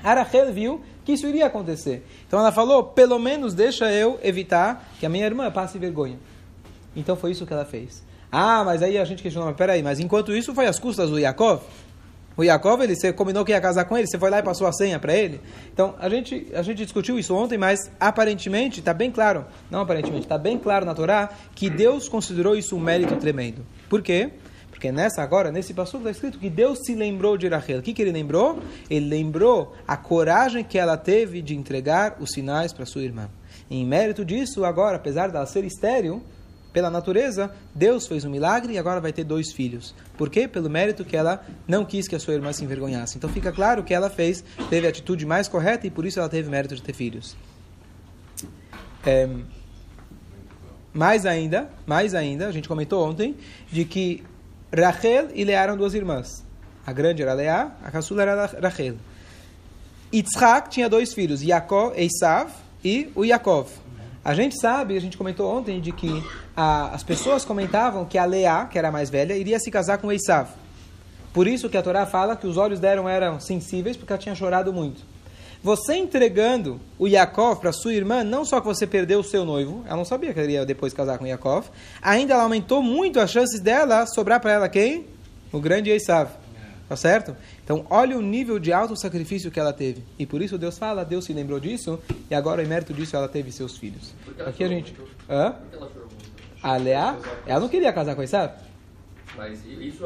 Arachel 0.03 0.51
viu 0.53 0.81
que 1.03 1.13
isso 1.13 1.27
iria 1.27 1.47
acontecer. 1.47 2.05
Então 2.27 2.39
ela 2.39 2.51
falou, 2.51 2.83
pelo 2.83 3.19
menos 3.19 3.53
deixa 3.53 3.91
eu 3.91 4.19
evitar 4.23 4.91
que 4.99 5.05
a 5.05 5.09
minha 5.09 5.25
irmã 5.25 5.51
passe 5.51 5.77
vergonha. 5.77 6.19
Então 6.95 7.15
foi 7.15 7.31
isso 7.31 7.45
que 7.45 7.53
ela 7.53 7.65
fez. 7.65 8.03
Ah, 8.31 8.63
mas 8.63 8.81
aí 8.81 8.97
a 8.97 9.05
gente 9.05 9.21
questionou, 9.21 9.49
mas 9.49 9.57
peraí, 9.57 9.83
mas 9.83 9.99
enquanto 9.99 10.33
isso 10.33 10.53
foi 10.53 10.65
às 10.65 10.79
custas 10.79 11.09
do 11.09 11.19
Yaakov? 11.19 11.61
O 12.37 12.43
Yaakov, 12.43 12.81
ele, 12.81 12.95
você 12.95 13.11
combinou 13.11 13.43
que 13.43 13.51
ia 13.51 13.59
casar 13.59 13.85
com 13.85 13.97
ele, 13.97 14.07
você 14.07 14.17
foi 14.17 14.29
lá 14.29 14.39
e 14.39 14.43
passou 14.43 14.65
a 14.65 14.71
senha 14.71 14.99
para 14.99 15.13
ele. 15.13 15.41
Então, 15.73 15.95
a 15.99 16.07
gente, 16.07 16.47
a 16.53 16.61
gente 16.61 16.83
discutiu 16.83 17.19
isso 17.19 17.35
ontem, 17.35 17.57
mas 17.57 17.91
aparentemente, 17.99 18.79
está 18.79 18.93
bem 18.93 19.11
claro, 19.11 19.45
não 19.69 19.81
aparentemente, 19.81 20.23
está 20.23 20.37
bem 20.37 20.57
claro 20.57 20.85
na 20.85 20.93
Torá, 20.93 21.29
que 21.53 21.69
Deus 21.69 22.07
considerou 22.07 22.55
isso 22.55 22.75
um 22.75 22.79
mérito 22.79 23.15
tremendo. 23.17 23.65
Por 23.89 24.01
quê? 24.01 24.29
Porque 24.69 24.91
nessa 24.91 25.21
agora, 25.21 25.51
nesse 25.51 25.75
passo 25.75 25.97
está 25.97 26.09
escrito 26.09 26.39
que 26.39 26.49
Deus 26.49 26.79
se 26.83 26.95
lembrou 26.95 27.37
de 27.37 27.47
Rachel. 27.47 27.79
O 27.79 27.81
que, 27.83 27.93
que 27.93 28.01
ele 28.01 28.11
lembrou? 28.11 28.59
Ele 28.89 29.07
lembrou 29.07 29.75
a 29.87 29.95
coragem 29.95 30.63
que 30.63 30.75
ela 30.75 30.97
teve 30.97 31.39
de 31.41 31.55
entregar 31.55 32.17
os 32.19 32.31
sinais 32.31 32.73
para 32.73 32.85
sua 32.85 33.03
irmã. 33.03 33.29
E 33.69 33.79
em 33.79 33.85
mérito 33.85 34.25
disso, 34.25 34.65
agora, 34.65 34.95
apesar 34.95 35.29
dela 35.29 35.45
ser 35.45 35.63
estéril, 35.65 36.23
pela 36.73 36.89
natureza, 36.89 37.51
Deus 37.75 38.07
fez 38.07 38.23
um 38.23 38.29
milagre 38.29 38.73
e 38.73 38.77
agora 38.77 39.01
vai 39.01 39.11
ter 39.11 39.23
dois 39.23 39.51
filhos. 39.51 39.93
Por 40.17 40.29
quê? 40.29 40.47
Pelo 40.47 40.69
mérito 40.69 41.03
que 41.03 41.17
ela 41.17 41.45
não 41.67 41.83
quis 41.83 42.07
que 42.07 42.15
a 42.15 42.19
sua 42.19 42.33
irmã 42.33 42.53
se 42.53 42.63
envergonhasse. 42.63 43.17
Então 43.17 43.29
fica 43.29 43.51
claro 43.51 43.83
que 43.83 43.93
ela 43.93 44.09
fez, 44.09 44.43
teve 44.69 44.87
a 44.87 44.89
atitude 44.89 45.25
mais 45.25 45.47
correta 45.47 45.85
e 45.85 45.89
por 45.89 46.05
isso 46.05 46.19
ela 46.19 46.29
teve 46.29 46.49
mérito 46.49 46.75
de 46.75 46.81
ter 46.81 46.93
filhos. 46.93 47.35
É, 49.05 49.27
mais 50.93 51.25
ainda, 51.25 51.69
mais 51.85 52.13
ainda, 52.13 52.47
a 52.47 52.51
gente 52.51 52.67
comentou 52.67 53.07
ontem, 53.07 53.35
de 53.71 53.85
que 53.85 54.23
Rachel 54.75 55.29
e 55.33 55.43
Leá 55.43 55.63
eram 55.63 55.77
duas 55.77 55.93
irmãs. 55.93 56.45
A 56.85 56.93
grande 56.93 57.21
era 57.21 57.33
Leá, 57.33 57.71
a 57.83 57.91
caçula 57.91 58.21
era 58.21 58.45
Rachel. 58.45 58.95
Yitzhak 60.13 60.69
tinha 60.69 60.89
dois 60.89 61.13
filhos, 61.13 61.41
Yaakov, 61.41 61.93
Esav 61.97 62.51
e 62.83 63.09
o 63.15 63.23
Yaakov. 63.23 63.69
A 64.23 64.33
gente 64.33 64.59
sabe, 64.59 64.95
a 64.95 65.01
gente 65.01 65.17
comentou 65.17 65.51
ontem, 65.51 65.79
de 65.79 65.91
que 65.91 66.23
a, 66.55 66.93
as 66.93 67.03
pessoas 67.03 67.45
comentavam 67.45 68.05
que 68.05 68.17
a 68.17 68.25
Leá, 68.25 68.65
que 68.65 68.77
era 68.77 68.89
a 68.89 68.91
mais 68.91 69.09
velha, 69.09 69.35
iria 69.35 69.59
se 69.59 69.71
casar 69.71 69.97
com 69.97 70.11
Esav. 70.11 70.49
Por 71.33 71.47
isso 71.47 71.69
que 71.69 71.77
a 71.77 71.81
Torá 71.81 72.05
fala 72.05 72.35
que 72.35 72.45
os 72.45 72.57
olhos 72.57 72.79
dela 72.79 73.09
eram 73.09 73.39
sensíveis, 73.39 73.95
porque 73.95 74.11
ela 74.11 74.21
tinha 74.21 74.35
chorado 74.35 74.73
muito. 74.73 75.01
Você 75.63 75.93
entregando 75.93 76.81
o 76.97 77.07
Yaakov 77.07 77.61
para 77.61 77.71
sua 77.71 77.93
irmã, 77.93 78.23
não 78.23 78.43
só 78.43 78.59
que 78.59 78.65
você 78.65 78.87
perdeu 78.87 79.19
o 79.19 79.23
seu 79.23 79.45
noivo, 79.45 79.83
ela 79.85 79.95
não 79.95 80.05
sabia 80.05 80.33
que 80.33 80.39
ela 80.39 80.51
ia 80.51 80.65
depois 80.65 80.91
casar 80.91 81.19
com 81.19 81.25
Yaakov, 81.27 81.67
ainda 82.01 82.33
ela 82.33 82.43
aumentou 82.43 82.81
muito 82.81 83.19
as 83.19 83.29
chances 83.29 83.59
dela 83.59 84.07
sobrar 84.07 84.39
para 84.39 84.51
ela 84.51 84.67
quem? 84.67 85.05
O 85.51 85.59
grande 85.59 85.91
Esav. 85.91 86.31
Tá 86.89 86.95
certo? 86.97 87.37
Então, 87.63 87.85
olha 87.89 88.17
o 88.17 88.21
nível 88.21 88.59
de 88.59 88.73
alto 88.73 88.97
sacrifício 88.97 89.49
que 89.49 89.57
ela 89.57 89.71
teve. 89.71 90.03
E 90.19 90.25
por 90.25 90.41
isso 90.41 90.57
Deus 90.57 90.77
fala, 90.77 91.05
Deus 91.05 91.23
se 91.23 91.31
lembrou 91.31 91.57
disso, 91.57 91.97
e 92.29 92.35
agora, 92.35 92.61
em 92.61 92.67
mérito 92.67 92.93
disso, 92.93 93.15
ela 93.15 93.29
teve 93.29 93.49
seus 93.49 93.77
filhos. 93.77 94.13
Aqui 94.45 94.61
a 94.65 94.67
gente. 94.67 94.93
Muito? 94.93 95.09
Hã? 95.29 95.51
Por 95.53 95.69
que 95.69 95.75
ela 95.77 95.87
chorou 95.87 96.07
muito? 96.09 96.20
A 96.63 96.75
Leá, 96.77 97.17
ela 97.45 97.59
não 97.59 97.69
queria 97.69 97.91
casar 97.91 98.15
com 98.15 98.21
Esav? 98.23 98.53
Mas 99.35 99.65
isso 99.65 100.03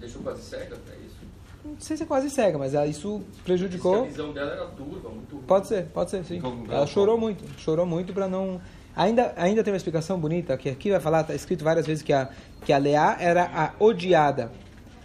deixou 0.00 0.22
quase 0.22 0.42
cega, 0.42 0.76
é 0.90 0.96
isso? 1.06 1.18
Não 1.64 1.76
sei 1.80 1.96
se 1.96 2.02
é 2.04 2.06
quase 2.06 2.30
cega, 2.30 2.56
mas 2.56 2.72
ela- 2.74 2.86
isso 2.86 3.22
prejudicou. 3.44 4.02
A 4.04 4.06
visão 4.06 4.32
dela 4.32 4.52
era 4.52 4.64
turva, 4.66 5.08
muito 5.10 5.34
ruim. 5.36 5.44
Pode 5.46 5.66
ser, 5.66 5.86
pode 5.86 6.10
ser, 6.10 6.24
sim. 6.24 6.36
Então, 6.36 6.64
Ela 6.70 6.86
chorou 6.86 7.18
muito, 7.18 7.44
chorou 7.58 7.84
muito 7.84 8.12
para 8.12 8.28
não. 8.28 8.60
Ainda, 8.96 9.32
ainda 9.36 9.62
tem 9.62 9.72
uma 9.72 9.76
explicação 9.76 10.18
bonita, 10.18 10.56
que 10.56 10.68
aqui 10.70 10.90
vai 10.90 10.98
falar, 11.00 11.20
está 11.22 11.34
escrito 11.34 11.62
várias 11.62 11.86
vezes 11.86 12.02
que 12.02 12.12
a, 12.12 12.28
que 12.64 12.72
a 12.72 12.78
Leá 12.78 13.16
era 13.20 13.44
a 13.44 13.72
odiada. 13.84 14.50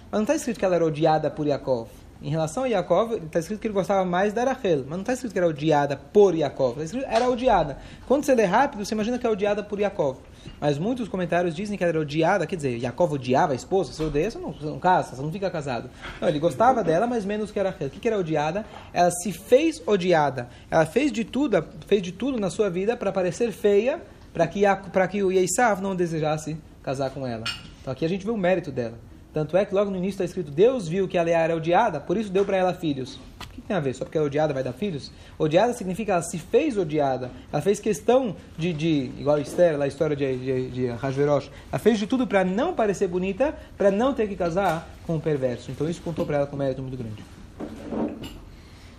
Mas 0.09 0.19
não 0.19 0.21
está 0.21 0.35
escrito 0.35 0.57
que 0.59 0.65
ela 0.65 0.75
era 0.75 0.85
odiada 0.85 1.29
por 1.29 1.45
Yaakov. 1.45 1.89
Em 2.21 2.29
relação 2.29 2.63
a 2.63 2.67
Yaakov, 2.67 3.15
está 3.15 3.39
escrito 3.39 3.59
que 3.59 3.67
ele 3.67 3.73
gostava 3.73 4.05
mais 4.05 4.31
da 4.31 4.45
Rachel, 4.45 4.79
mas 4.81 4.89
não 4.89 5.01
está 5.01 5.13
escrito 5.13 5.33
que 5.33 5.39
era 5.39 5.47
odiada 5.47 5.97
por 5.97 6.33
Yaakov. 6.33 6.71
Está 6.73 6.83
escrito 6.85 7.07
que 7.09 7.13
era 7.15 7.27
odiada. 7.29 7.77
Quando 8.07 8.23
você 8.23 8.33
lê 8.33 8.45
rápido, 8.45 8.85
você 8.85 8.93
imagina 8.93 9.17
que 9.19 9.27
é 9.27 9.29
odiada 9.29 9.61
por 9.63 9.79
Yaakov. 9.79 10.17
Mas 10.59 10.77
muitos 10.77 11.07
comentários 11.07 11.55
dizem 11.55 11.77
que 11.77 11.83
ela 11.83 11.91
era 11.91 11.99
odiada, 11.99 12.45
quer 12.45 12.55
dizer, 12.55 12.77
Yaakov 12.77 13.13
odiava 13.13 13.53
a 13.53 13.55
esposa, 13.55 13.91
você 13.91 14.03
odeia, 14.03 14.31
você 14.31 14.39
não, 14.39 14.53
não 14.61 14.79
casa, 14.79 15.15
você 15.15 15.21
não 15.21 15.31
fica 15.31 15.49
casado. 15.49 15.89
Não, 16.21 16.27
ele 16.27 16.39
gostava 16.39 16.83
dela, 16.83 17.07
mas 17.07 17.25
menos 17.25 17.51
que 17.51 17.59
a 17.59 17.63
Rachel. 17.63 17.87
O 17.87 17.89
que, 17.89 18.07
era 18.07 18.17
odiada? 18.17 18.65
Ela 18.93 19.11
se 19.11 19.31
fez 19.31 19.81
odiada. 19.85 20.47
Ela 20.69 20.85
fez 20.85 21.11
de 21.11 21.23
tudo, 21.23 21.63
fez 21.87 22.01
de 22.01 22.11
tudo 22.11 22.39
na 22.39 22.49
sua 22.49 22.69
vida 22.69 22.95
para 22.95 23.11
parecer 23.11 23.51
feia, 23.51 24.01
para 24.33 24.47
que, 24.47 24.63
para 24.91 25.07
que 25.07 25.23
o 25.23 25.31
Esav 25.31 25.81
não 25.81 25.95
desejasse 25.95 26.57
casar 26.81 27.09
com 27.11 27.25
ela. 27.25 27.43
Então 27.81 27.91
aqui 27.91 28.05
a 28.05 28.09
gente 28.09 28.25
vê 28.25 28.31
o 28.31 28.37
mérito 28.37 28.71
dela. 28.71 28.97
Tanto 29.33 29.57
é 29.57 29.65
que 29.65 29.73
logo 29.73 29.89
no 29.89 29.97
início 29.97 30.11
está 30.11 30.25
escrito: 30.25 30.51
Deus 30.51 30.87
viu 30.87 31.07
que 31.07 31.17
a 31.17 31.23
Leá 31.23 31.39
era 31.39 31.55
odiada, 31.55 31.99
por 31.99 32.15
isso 32.15 32.29
deu 32.29 32.45
para 32.45 32.55
ela 32.55 32.73
filhos. 32.73 33.19
O 33.43 33.47
que 33.47 33.61
tem 33.61 33.75
a 33.75 33.79
ver? 33.79 33.95
Só 33.95 34.05
porque 34.05 34.17
é 34.17 34.21
odiada 34.21 34.53
vai 34.53 34.63
dar 34.63 34.73
filhos? 34.73 35.11
Odiada 35.39 35.73
significa 35.73 36.13
ela 36.13 36.21
se 36.21 36.37
fez 36.37 36.77
odiada. 36.77 37.31
Ela 37.51 37.61
fez 37.61 37.79
questão 37.79 38.35
de, 38.57 38.71
de 38.71 39.11
igual 39.17 39.39
Esther, 39.39 39.77
lá 39.77 39.85
a 39.85 39.87
história 39.87 40.15
de, 40.15 40.37
de, 40.37 40.69
de. 40.69 40.85
Ela 40.87 41.79
fez 41.79 41.97
de 41.97 42.05
tudo 42.05 42.27
para 42.27 42.43
não 42.43 42.75
parecer 42.75 43.07
bonita, 43.07 43.57
para 43.75 43.89
não 43.89 44.13
ter 44.13 44.27
que 44.27 44.35
casar 44.35 44.87
com 45.07 45.15
um 45.15 45.19
perverso. 45.19 45.71
Então 45.71 45.89
isso 45.89 46.01
contou 46.01 46.25
para 46.25 46.37
ela 46.37 46.47
com 46.47 46.55
um 46.55 46.59
mérito 46.59 46.81
muito 46.83 46.97
grande. 46.97 47.23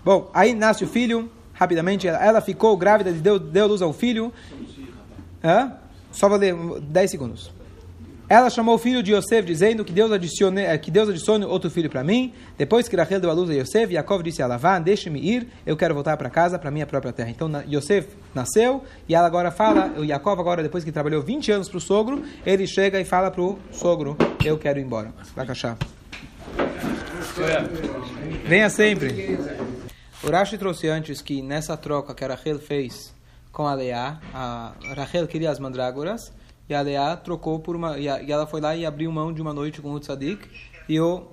Bom, 0.05 0.31
aí 0.35 0.53
nasce 0.53 0.85
o 0.85 0.89
filho, 0.89 1.31
rapidamente, 1.53 2.09
ela, 2.09 2.23
ela 2.23 2.41
ficou 2.41 2.77
grávida, 2.77 3.13
deu, 3.13 3.39
deu 3.39 3.69
luz 3.69 3.81
ao 3.81 3.93
filho. 3.93 4.33
Hã? 5.43 5.73
Só 6.11 6.29
vou 6.29 6.39
ler 6.39 6.55
10 6.81 7.11
segundos. 7.11 7.54
Ela 8.29 8.49
chamou 8.49 8.77
o 8.77 8.79
filho 8.79 9.03
de 9.03 9.13
Yosef, 9.13 9.47
dizendo 9.47 9.85
que 9.85 9.93
Deus 9.93 10.11
adicione, 10.11 10.63
eh, 10.63 10.79
que 10.79 10.91
Deus 10.91 11.11
adicione 11.11 11.45
outro 11.45 11.71
filho 11.71 11.91
para 11.91 12.03
mim. 12.03 12.33
Depois 12.57 12.89
que 12.89 12.97
Rachel 12.97 13.21
deu 13.21 13.31
a 13.31 13.35
luz 13.35 13.51
a 13.51 13.55
Yosef, 13.55 13.93
Yaakov 13.93 14.23
disse 14.23 14.43
a 14.43 14.47
Lavan, 14.47 14.81
deixe-me 14.81 15.21
ir, 15.21 15.47
eu 15.67 15.77
quero 15.77 15.95
voltar 15.95 16.17
para 16.17 16.31
casa, 16.31 16.59
para 16.59 16.71
minha 16.71 16.87
própria 16.87 17.13
terra. 17.13 17.31
Então 17.31 17.51
Yosef 17.69 18.09
nasceu, 18.35 18.83
e 19.09 19.15
ela 19.15 19.27
agora 19.27 19.51
fala, 19.51 19.93
o 19.99 20.05
Yaakov 20.05 20.41
agora, 20.41 20.63
depois 20.63 20.83
que 20.83 20.91
trabalhou 20.91 21.23
20 21.23 21.53
anos 21.53 21.69
para 21.69 21.79
o 21.79 21.81
sogro, 21.81 22.23
ele 22.47 22.67
chega 22.67 22.99
e 22.99 23.05
fala 23.05 23.31
para 23.31 23.43
o 23.43 23.59
sogro, 23.71 24.17
eu 24.45 24.57
quero 24.57 24.79
ir 24.79 24.83
embora. 24.83 25.13
Vai 25.37 25.47
cachar. 25.47 25.77
Venha 28.47 28.71
sempre. 28.71 29.39
O 30.23 30.31
Rashi 30.31 30.57
trouxe 30.57 30.89
antes 30.89 31.21
que 31.21 31.43
nessa 31.43 31.77
troca 31.77 32.15
que 32.15 32.25
Rachel 32.25 32.59
fez 32.59 33.15
com 33.53 33.67
a 33.67 33.75
Leá, 33.75 34.19
a 34.33 34.73
Rachel 34.97 35.27
queria 35.29 35.51
as 35.51 35.59
mandrágoras, 35.59 36.33
e 36.69 36.75
a 36.75 36.81
Leá 36.81 37.17
trocou 37.17 37.59
por 37.59 37.77
uma. 37.77 37.99
E, 37.99 38.09
a- 38.09 38.23
e 38.23 38.31
ela 38.33 38.47
foi 38.47 38.61
lá 38.61 38.75
e 38.77 38.85
abriu 38.87 39.11
mão 39.13 39.33
de 39.33 39.41
uma 39.43 39.53
noite 39.53 39.81
com 39.83 39.93
o 39.93 40.01
Tzadik, 40.01 40.49
e 40.89 41.01
o. 41.01 41.29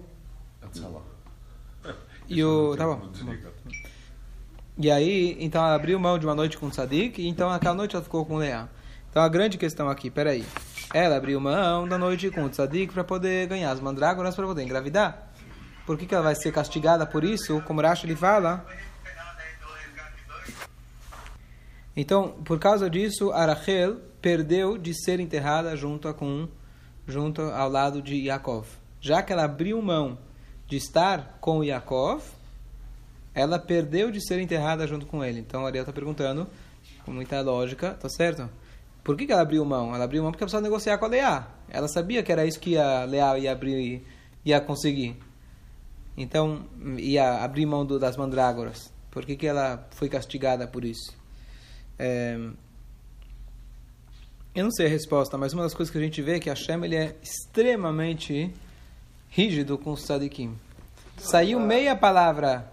E 2.27 2.43
o. 2.43 2.75
Tá 2.77 2.85
bom. 2.85 3.09
E 4.77 4.89
aí, 4.89 5.37
então 5.39 5.63
ela 5.63 5.75
abriu 5.75 5.99
mão 5.99 6.17
de 6.17 6.25
uma 6.25 6.33
noite 6.35 6.57
com 6.57 6.67
o 6.67 6.69
Tzadik, 6.69 7.21
e 7.21 7.27
então 7.27 7.49
aquela 7.49 7.75
noite 7.75 7.95
ela 7.95 8.03
ficou 8.03 8.25
com 8.25 8.35
o 8.35 8.37
Leá. 8.37 8.67
Então 9.09 9.21
a 9.21 9.27
grande 9.27 9.57
questão 9.57 9.89
aqui, 9.89 10.09
peraí. 10.09 10.45
Ela 10.93 11.17
abriu 11.17 11.39
mão 11.39 11.87
da 11.87 11.97
noite 11.97 12.29
com 12.31 12.45
o 12.45 12.49
Tzadik 12.49 12.93
para 12.93 13.03
poder 13.03 13.47
ganhar 13.47 13.71
as 13.71 13.79
mandrágoras 13.79 14.35
para 14.35 14.45
poder 14.45 14.63
engravidar. 14.63 15.27
Por 15.85 15.97
que, 15.97 16.05
que 16.05 16.13
ela 16.13 16.23
vai 16.23 16.35
ser 16.35 16.51
castigada 16.51 17.05
por 17.05 17.23
isso? 17.23 17.61
Como 17.61 17.81
Rashi 17.81 18.05
ele 18.05 18.15
fala. 18.15 18.65
Então, 21.95 22.29
por 22.45 22.59
causa 22.59 22.89
disso, 22.89 23.31
a 23.31 23.45
Rachel 23.45 23.97
perdeu 24.21 24.77
de 24.77 24.93
ser 24.93 25.19
enterrada 25.19 25.75
junto, 25.75 26.13
com, 26.13 26.47
junto 27.07 27.41
ao 27.41 27.69
lado 27.69 28.01
de 28.01 28.15
Yaakov. 28.15 28.67
Já 29.01 29.21
que 29.21 29.33
ela 29.33 29.43
abriu 29.43 29.81
mão 29.81 30.17
de 30.67 30.77
estar 30.77 31.37
com 31.41 31.63
Yaakov, 31.63 32.23
ela 33.33 33.59
perdeu 33.59 34.11
de 34.11 34.25
ser 34.25 34.39
enterrada 34.39 34.87
junto 34.87 35.05
com 35.05 35.23
ele. 35.23 35.39
Então, 35.39 35.65
Ariel 35.65 35.83
está 35.83 35.93
perguntando, 35.93 36.47
com 37.03 37.11
muita 37.11 37.41
lógica, 37.41 37.93
tá 37.93 38.07
certo? 38.07 38.49
Por 39.03 39.17
que, 39.17 39.25
que 39.25 39.31
ela 39.31 39.41
abriu 39.41 39.65
mão? 39.65 39.93
Ela 39.95 40.03
abriu 40.03 40.21
mão 40.21 40.31
porque 40.31 40.43
ela 40.43 40.47
precisava 40.47 40.63
negociar 40.63 40.97
com 40.97 41.05
a 41.05 41.09
Leá. 41.09 41.47
Ela 41.67 41.87
sabia 41.87 42.21
que 42.21 42.31
era 42.31 42.45
isso 42.45 42.59
que 42.59 42.77
a 42.77 43.03
Leá 43.03 43.37
ia 43.37 43.51
abrir, 43.51 44.05
ia 44.45 44.61
conseguir. 44.61 45.17
Então, 46.15 46.65
ia 46.97 47.43
abrir 47.43 47.65
mão 47.65 47.85
do, 47.85 47.97
das 47.97 48.15
mandrágoras. 48.15 48.93
Por 49.09 49.25
que, 49.25 49.35
que 49.35 49.47
ela 49.47 49.87
foi 49.91 50.07
castigada 50.07 50.67
por 50.67 50.85
isso? 50.85 51.20
É, 51.97 52.37
eu 54.53 54.63
não 54.63 54.71
sei 54.71 54.87
a 54.87 54.89
resposta, 54.89 55.37
mas 55.37 55.53
uma 55.53 55.63
das 55.63 55.73
coisas 55.73 55.91
que 55.91 55.97
a 55.97 56.01
gente 56.01 56.21
vê 56.21 56.35
é 56.35 56.39
que 56.39 56.49
Hashem 56.49 56.83
ele 56.83 56.95
é 56.95 57.15
extremamente 57.21 58.53
rígido 59.29 59.77
com 59.77 59.91
os 59.91 60.03
tzadikim. 60.03 60.57
Saiu 61.17 61.59
meia 61.59 61.95
palavra 61.95 62.71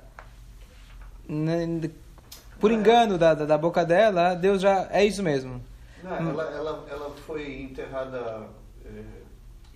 né, 1.28 1.90
por 2.58 2.72
engano 2.72 3.16
da, 3.16 3.34
da, 3.34 3.44
da 3.44 3.58
boca 3.58 3.84
dela, 3.84 4.34
Deus 4.34 4.60
já... 4.60 4.88
É 4.90 5.04
isso 5.04 5.22
mesmo. 5.22 5.62
Não, 6.02 6.16
ela, 6.16 6.44
ela, 6.44 6.86
ela 6.90 7.10
foi 7.26 7.60
enterrada 7.62 8.48
eh, 8.84 9.02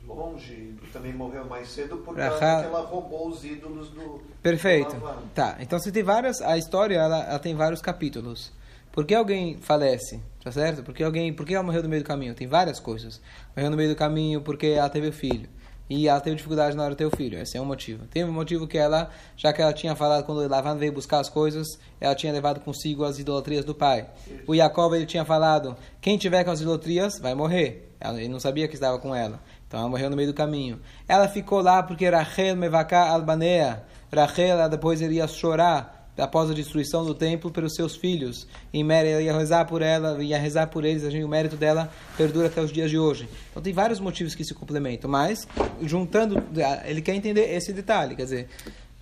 longe 0.07 0.74
também 0.92 1.12
morreu 1.12 1.44
mais 1.46 1.68
cedo 1.68 1.96
por 1.98 2.16
Rahá. 2.16 2.38
causa 2.38 2.61
que 2.62 2.74
ela 2.74 2.81
roubou 2.87 3.28
os 3.28 3.44
ídolos 3.44 3.88
do 3.90 4.22
Perfeito. 4.42 4.94
do. 4.94 5.28
Tá, 5.35 5.57
então 5.59 5.78
você 5.78 5.90
tem 5.90 6.02
várias. 6.02 6.40
A 6.42 6.59
história 6.59 6.96
ela, 6.96 7.24
ela 7.24 7.38
tem 7.38 7.55
vários 7.55 7.81
capítulos. 7.81 8.52
Por 8.92 9.05
que 9.07 9.14
alguém 9.14 9.57
falece? 9.61 10.20
Tá 10.44 10.52
certo? 10.52 10.83
Por 10.83 10.92
que 10.94 11.02
alguém. 11.02 11.33
Por 11.33 11.46
que 11.46 11.55
ela 11.55 11.62
morreu 11.64 11.83
no 11.83 11.88
meio 11.88 12.02
do 12.02 12.07
caminho? 12.07 12.35
Tem 12.35 12.46
várias 12.46 12.78
coisas. 12.78 13.20
Morreu 13.57 13.70
no 13.70 13.76
meio 13.76 13.88
do 13.90 13.96
caminho 13.96 14.40
porque 14.42 14.66
ela 14.66 14.88
teve 14.88 15.09
o 15.09 15.12
filho. 15.12 15.48
E 15.90 16.09
ela 16.09 16.20
teve 16.20 16.37
dificuldade 16.37 16.74
na 16.76 16.83
hora 16.85 16.92
de 16.92 16.98
ter 16.98 17.05
o 17.07 17.11
filho. 17.14 17.38
Esse 17.38 17.57
é 17.57 17.61
um 17.61 17.64
motivo. 17.66 18.07
Tem 18.07 18.24
um 18.24 18.33
motivo 18.33 18.66
que 18.66 18.78
ela, 18.78 19.11
já 19.37 19.52
que 19.52 19.61
ela 19.61 19.72
tinha 19.72 19.94
falado 19.94 20.24
quando 20.24 20.48
Lavan 20.48 20.76
veio 20.76 20.92
buscar 20.92 21.20
as 21.20 21.28
coisas, 21.28 21.66
ela 22.00 22.14
tinha 22.14 22.33
levado 22.33 22.61
consigo 22.61 23.05
as 23.05 23.18
idolatrias 23.18 23.64
do 23.64 23.74
pai. 23.74 24.07
O 24.46 24.55
Jacob 24.55 24.94
ele 24.94 25.07
tinha 25.07 25.24
falado: 25.24 25.76
quem 26.00 26.16
tiver 26.16 26.44
com 26.44 26.50
as 26.50 26.61
idolatrias 26.61 27.18
vai 27.18 27.35
morrer. 27.35 27.90
Ela- 28.00 28.18
Ele 28.18 28.28
não 28.28 28.40
sabia 28.40 28.66
que 28.68 28.74
estava 28.74 28.98
com 28.98 29.14
ela. 29.14 29.38
Então 29.68 29.81
ela 29.81 29.88
morreu 29.88 30.09
no 30.11 30.16
meio 30.16 30.28
do 30.28 30.35
caminho. 30.35 30.81
Ela 31.07 31.28
ficou 31.28 31.61
lá 31.61 31.83
porque 31.83 32.09
Rachel 32.09 32.57
Mevaká 32.57 33.09
Albanea. 33.09 33.85
Rachel 34.14 34.68
depois 34.68 35.00
iria 35.00 35.26
chorar 35.28 36.01
após 36.16 36.51
a 36.51 36.55
destruição 36.55 37.05
do 37.05 37.14
templo 37.14 37.51
pelos 37.51 37.75
seus 37.75 37.96
filhos. 37.96 38.46
Em 38.72 38.85
mérito, 38.85 39.20
ia 39.20 39.37
rezar 39.37 39.64
por 39.64 39.83
ela, 39.83 40.22
ia 40.22 40.38
rezar 40.38 40.66
por 40.66 40.85
eles, 40.85 41.03
o 41.03 41.29
mérito 41.29 41.57
dela 41.57 41.90
perdura 42.16 42.48
até 42.48 42.61
os 42.61 42.70
dias 42.70 42.90
de 42.90 42.98
hoje. 42.98 43.29
Então 43.51 43.62
tem 43.62 43.72
vários 43.72 44.01
motivos 44.01 44.35
que 44.35 44.44
se 44.44 44.55
complementam, 44.55 45.11
mas 45.11 45.46
juntando, 45.83 46.42
ele 46.85 47.01
quer 47.01 47.14
entender 47.14 47.53
esse 47.55 47.72
detalhe, 47.72 48.14
quer 48.14 48.25
dizer, 48.25 48.48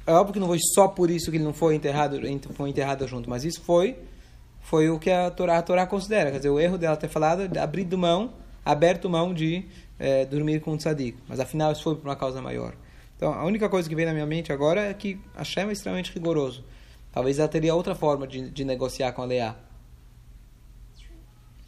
é 0.06 0.12
óbvio 0.12 0.34
que 0.34 0.40
não 0.40 0.46
foi 0.46 0.58
só 0.74 0.88
por 0.88 1.10
isso 1.10 1.30
que 1.30 1.36
ele 1.36 1.44
não 1.44 1.54
foi 1.54 1.74
enterrado, 1.74 2.20
foi 2.54 2.70
enterrado 2.70 3.06
junto, 3.06 3.28
mas 3.28 3.44
isso 3.44 3.60
foi 3.60 3.96
foi 4.60 4.88
o 4.88 4.98
que 4.98 5.10
a 5.10 5.30
Torá, 5.30 5.58
a 5.58 5.62
Torá 5.62 5.86
considera, 5.86 6.30
quer 6.30 6.36
dizer, 6.36 6.50
o 6.50 6.60
erro 6.60 6.78
dela 6.78 6.96
ter 6.96 7.08
falado, 7.08 7.58
abrido 7.58 7.96
mão, 7.98 8.34
aberto 8.64 9.08
mão 9.08 9.34
de 9.34 9.64
é, 9.98 10.24
dormir 10.24 10.60
com 10.60 10.72
o 10.72 10.76
tzadik. 10.76 11.18
Mas 11.26 11.40
afinal 11.40 11.72
isso 11.72 11.82
foi 11.82 11.96
por 11.96 12.06
uma 12.06 12.14
causa 12.14 12.40
maior. 12.40 12.74
Então 13.16 13.32
a 13.32 13.44
única 13.44 13.68
coisa 13.68 13.88
que 13.88 13.94
vem 13.94 14.06
na 14.06 14.12
minha 14.12 14.26
mente 14.26 14.52
agora 14.52 14.82
é 14.82 14.94
que 14.94 15.18
Hashem 15.36 15.68
é 15.68 15.72
extremamente 15.72 16.12
rigoroso. 16.12 16.64
Talvez 17.12 17.38
ela 17.38 17.48
teria 17.48 17.74
outra 17.74 17.94
forma 17.94 18.26
de, 18.26 18.50
de 18.50 18.64
negociar 18.64 19.12
com 19.12 19.22
a 19.22 19.24
Leá. 19.24 19.56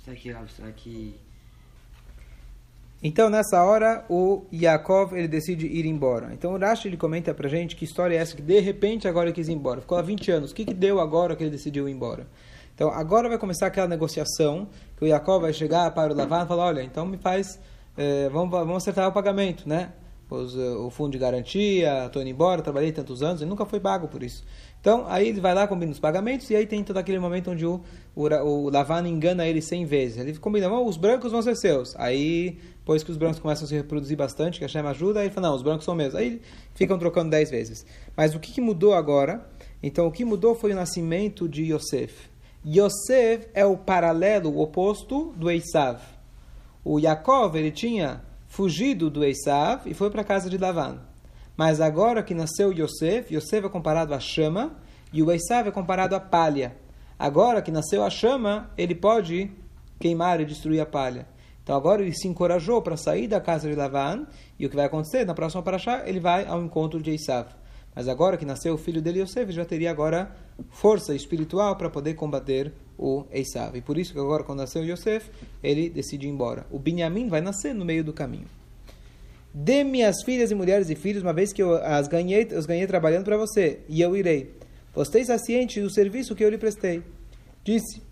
Será 0.05 0.17
que, 0.17 0.35
será 0.57 0.73
que... 0.73 1.15
Então, 3.03 3.29
nessa 3.29 3.63
hora, 3.65 4.05
o 4.09 4.45
Yaakov 4.53 5.15
ele 5.15 5.27
decide 5.27 5.67
ir 5.67 5.87
embora. 5.87 6.33
Então, 6.33 6.55
o 6.55 6.59
Rashi 6.59 6.87
ele 6.87 6.97
comenta 6.97 7.35
pra 7.35 7.49
gente 7.49 7.75
que 7.75 7.85
história 7.85 8.17
é 8.17 8.19
essa, 8.19 8.37
que 8.37 8.43
de 8.43 8.61
repente 8.61 9.09
agora 9.09 9.27
ele 9.27 9.35
quis 9.35 9.49
ir 9.49 9.53
embora. 9.53 9.81
Ficou 9.81 9.99
há 9.99 10.03
20 10.03 10.31
anos. 10.31 10.51
O 10.53 10.55
que, 10.55 10.65
que 10.65 10.75
deu 10.75 11.01
agora 11.01 11.35
que 11.35 11.43
ele 11.43 11.51
decidiu 11.51 11.89
ir 11.89 11.93
embora? 11.93 12.27
Então, 12.75 12.91
agora 12.91 13.29
vai 13.29 13.39
começar 13.39 13.67
aquela 13.67 13.89
negociação, 13.89 14.69
que 14.97 15.05
o 15.05 15.07
Yaakov 15.07 15.43
vai 15.43 15.53
chegar 15.53 15.91
para 15.93 16.13
o 16.13 16.17
Lavan 16.17 16.45
e 16.45 16.47
falar, 16.47 16.67
olha, 16.67 16.83
então 16.83 17.05
me 17.05 17.19
faz 17.19 17.59
é, 17.97 18.29
vamos, 18.31 18.51
vamos 18.51 18.77
acertar 18.77 19.09
o 19.09 19.13
pagamento, 19.13 19.69
né? 19.69 19.93
Os, 20.33 20.57
eh, 20.57 20.71
o 20.71 20.91
fundo 20.91 21.13
de 21.13 21.19
garantia, 21.19 22.07
estou 22.07 22.23
indo 22.23 22.31
embora, 22.31 22.63
trabalhei 22.63 22.91
tantos 22.91 23.23
anos, 23.23 23.43
e 23.43 23.45
nunca 23.45 23.67
foi 23.67 23.81
pago 23.81 24.09
por 24.09 24.23
isso. 24.23 24.45
Então, 24.81 25.05
aí 25.07 25.29
ele 25.29 25.41
vai 25.41 25.55
lá, 25.55 25.67
combina 25.67 25.93
os 25.93 25.99
pagamentos, 25.99 26.49
e 26.51 26.57
aí 26.57 26.67
tem 26.67 26.83
todo 26.83 26.97
aquele 26.97 27.19
momento 27.19 27.51
onde 27.51 27.67
o, 27.67 27.81
o, 28.17 28.27
o 28.27 29.07
engana 29.07 29.47
ele 29.47 29.61
100 29.61 29.85
vezes. 29.85 30.19
Ele 30.19 30.37
combina, 30.39 30.71
oh, 30.71 30.87
os 30.87 30.97
brancos 30.97 31.33
vão 31.33 31.43
ser 31.43 31.55
seus. 31.57 31.95
Aí, 31.97 32.59
depois 32.79 33.03
que 33.03 33.11
os 33.11 33.17
brancos 33.17 33.39
começam 33.39 33.65
a 33.65 33.69
se 33.69 33.75
reproduzir 33.75 34.17
bastante, 34.17 34.59
que 34.59 34.65
a 34.65 34.69
Shem 34.69 34.81
ajuda, 34.83 35.21
aí 35.21 35.27
ele 35.27 35.35
fala, 35.35 35.49
não, 35.49 35.57
os 35.57 35.63
brancos 35.63 35.85
são 35.85 35.95
meus. 35.95 36.15
Aí 36.15 36.41
ficam 36.75 36.99
trocando 36.99 37.31
10 37.31 37.51
vezes. 37.51 37.87
Mas 38.17 38.35
o 38.35 38.41
que, 38.41 38.53
que 38.53 38.61
mudou 38.61 38.95
agora? 38.95 39.47
Então, 39.83 40.07
o 40.07 40.11
que 40.11 40.25
mudou 40.25 40.55
foi 40.55 40.73
o 40.73 40.77
nascimento 40.77 41.49
de 41.49 41.73
Yosef. 41.73 42.31
Yosef 42.67 43.49
é 43.55 43.67
o 43.67 43.77
paralelo, 43.77 44.51
o 44.51 44.61
oposto 44.61 45.33
do 45.37 45.51
Esav 45.51 46.01
o 46.85 46.99
Yaakov 46.99 47.57
ele 47.57 47.71
tinha 47.71 48.23
fugido 48.53 49.09
do 49.09 49.25
Esav 49.25 49.81
e 49.87 49.95
foi 49.95 50.11
para 50.11 50.21
a 50.21 50.25
casa 50.25 50.51
de 50.51 50.59
Lavan. 50.59 50.99
Mas 51.57 51.81
agora 51.81 52.23
que 52.23 52.35
nasceu 52.35 52.71
Yosef, 52.71 53.35
Yosef 53.35 53.65
é 53.65 53.69
comparado 53.71 54.13
à 54.13 54.21
chama 54.21 54.77
e 55.11 55.23
o 55.23 55.33
Esav 55.33 55.69
é 55.69 55.71
comparado 55.71 56.15
à 56.15 56.21
palha. 56.21 56.77
Agora 57.19 57.63
que 57.63 57.71
nasceu 57.71 58.05
a 58.05 58.11
chama, 58.11 58.71
ele 58.77 58.95
pode 58.95 59.51
queimar 59.99 60.39
e 60.39 60.45
destruir 60.45 60.83
a 60.83 60.87
palha. 60.87 61.27
Então 61.63 61.75
agora 61.75 62.03
ele 62.03 62.13
se 62.13 62.29
encorajou 62.29 62.83
para 62.83 62.95
sair 62.95 63.27
da 63.27 63.41
casa 63.41 63.71
de 63.71 63.75
Lavan 63.75 64.27
e 64.59 64.67
o 64.67 64.69
que 64.69 64.77
vai 64.77 64.85
acontecer 64.85 65.25
na 65.25 65.33
próxima 65.33 65.63
paraxá, 65.63 66.03
ele 66.05 66.21
vai 66.21 66.45
ao 66.45 66.63
encontro 66.63 67.01
de 67.01 67.11
Esav. 67.11 67.47
Mas 67.95 68.09
agora 68.09 68.37
que 68.37 68.45
nasceu 68.45 68.75
o 68.75 68.79
filho 68.79 69.03
dele, 69.03 69.21
Yosef, 69.21 69.53
já 69.53 69.65
teria 69.65 69.91
agora 69.91 70.35
força 70.71 71.15
espiritual 71.15 71.77
para 71.77 71.91
poder 71.91 72.15
combater 72.15 72.73
o 72.99 73.25
Esav. 73.31 73.77
E 73.77 73.83
por 73.83 73.99
isso 73.99 74.13
que 74.13 74.19
agora, 74.19 74.45
quando 74.45 74.61
nasceu 74.61 74.85
Yosef, 74.85 75.31
ele 75.63 75.91
decide 75.91 76.27
ir 76.27 76.31
embora. 76.31 76.67
O 76.71 76.79
Binyamin 76.79 77.29
vai 77.29 77.41
nascer 77.41 77.75
no 77.75 77.85
meio 77.85 78.03
do 78.03 78.13
caminho. 78.13 78.47
Dê 79.53 79.85
minhas 79.85 80.23
filhas 80.25 80.51
e 80.51 80.55
mulheres 80.55 80.89
e 80.89 80.95
filhos, 80.95 81.23
uma 81.23 81.35
vez 81.35 81.53
que 81.53 81.63
eu 81.63 81.75
as 81.77 82.09
ganhei, 82.09 82.45
os 82.57 82.65
ganhei 82.65 82.87
trabalhando 82.87 83.25
para 83.25 83.37
você, 83.37 83.81
e 83.87 84.01
eu 84.01 84.17
irei. 84.17 84.55
Você 84.95 85.21
está 85.21 85.37
ciente 85.37 85.81
do 85.81 85.93
serviço 85.93 86.35
que 86.35 86.43
eu 86.43 86.49
lhe 86.49 86.57
prestei. 86.57 87.03
Disse, 87.63 88.03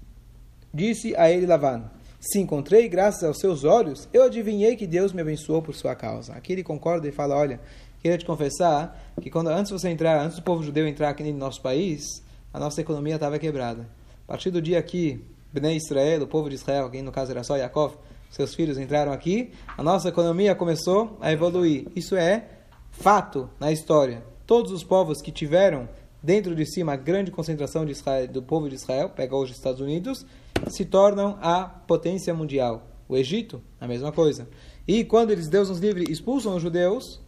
disse 0.72 1.16
a 1.16 1.30
ele 1.30 1.46
Lavan, 1.46 1.90
se 2.20 2.38
encontrei 2.38 2.86
graças 2.88 3.24
aos 3.24 3.38
seus 3.38 3.64
olhos, 3.64 4.06
eu 4.12 4.24
adivinhei 4.24 4.76
que 4.76 4.86
Deus 4.86 5.14
me 5.14 5.22
abençoou 5.22 5.62
por 5.62 5.74
sua 5.74 5.94
causa. 5.94 6.34
Aqui 6.34 6.52
ele 6.52 6.62
concorda 6.62 7.08
e 7.08 7.12
fala, 7.12 7.34
olha, 7.34 7.58
queria 8.00 8.18
te 8.18 8.24
confessar 8.24 9.14
que 9.20 9.30
quando 9.30 9.48
antes 9.48 9.70
você 9.70 9.88
entrar, 9.88 10.20
antes 10.20 10.36
do 10.36 10.42
povo 10.42 10.62
judeu 10.62 10.86
entrar 10.86 11.10
aqui 11.10 11.22
no 11.22 11.38
nosso 11.38 11.60
país, 11.60 12.22
a 12.52 12.58
nossa 12.58 12.80
economia 12.80 13.14
estava 13.14 13.38
quebrada. 13.38 13.88
A 14.24 14.32
partir 14.32 14.50
do 14.50 14.60
dia 14.60 14.82
que 14.82 15.24
Bnei 15.52 15.76
Israel, 15.76 16.22
o 16.22 16.26
povo 16.26 16.48
de 16.48 16.54
Israel, 16.54 16.88
que 16.90 17.02
no 17.02 17.12
caso 17.12 17.32
era 17.32 17.42
só 17.42 17.56
Yaakov, 17.56 17.94
seus 18.30 18.54
filhos 18.54 18.78
entraram 18.78 19.12
aqui, 19.12 19.50
a 19.76 19.82
nossa 19.82 20.08
economia 20.08 20.54
começou 20.54 21.18
a 21.20 21.32
evoluir. 21.32 21.88
Isso 21.96 22.14
é 22.14 22.44
fato 22.90 23.50
na 23.58 23.72
história. 23.72 24.22
Todos 24.46 24.70
os 24.70 24.84
povos 24.84 25.20
que 25.20 25.32
tiveram 25.32 25.88
dentro 26.22 26.54
de 26.54 26.64
si 26.64 26.82
uma 26.82 26.96
grande 26.96 27.30
concentração 27.30 27.84
Israel, 27.88 28.28
do 28.28 28.42
povo 28.42 28.68
de 28.68 28.76
Israel, 28.76 29.08
pega 29.10 29.34
hoje 29.34 29.52
os 29.52 29.58
Estados 29.58 29.80
Unidos, 29.80 30.24
se 30.68 30.84
tornam 30.84 31.38
a 31.40 31.64
potência 31.64 32.32
mundial. 32.32 32.86
O 33.08 33.16
Egito, 33.16 33.60
a 33.80 33.88
mesma 33.88 34.12
coisa. 34.12 34.48
E 34.86 35.02
quando 35.04 35.32
eles, 35.32 35.48
Deus 35.48 35.68
nos 35.68 35.80
livre, 35.80 36.04
expulsam 36.10 36.54
os 36.54 36.62
judeus, 36.62 37.20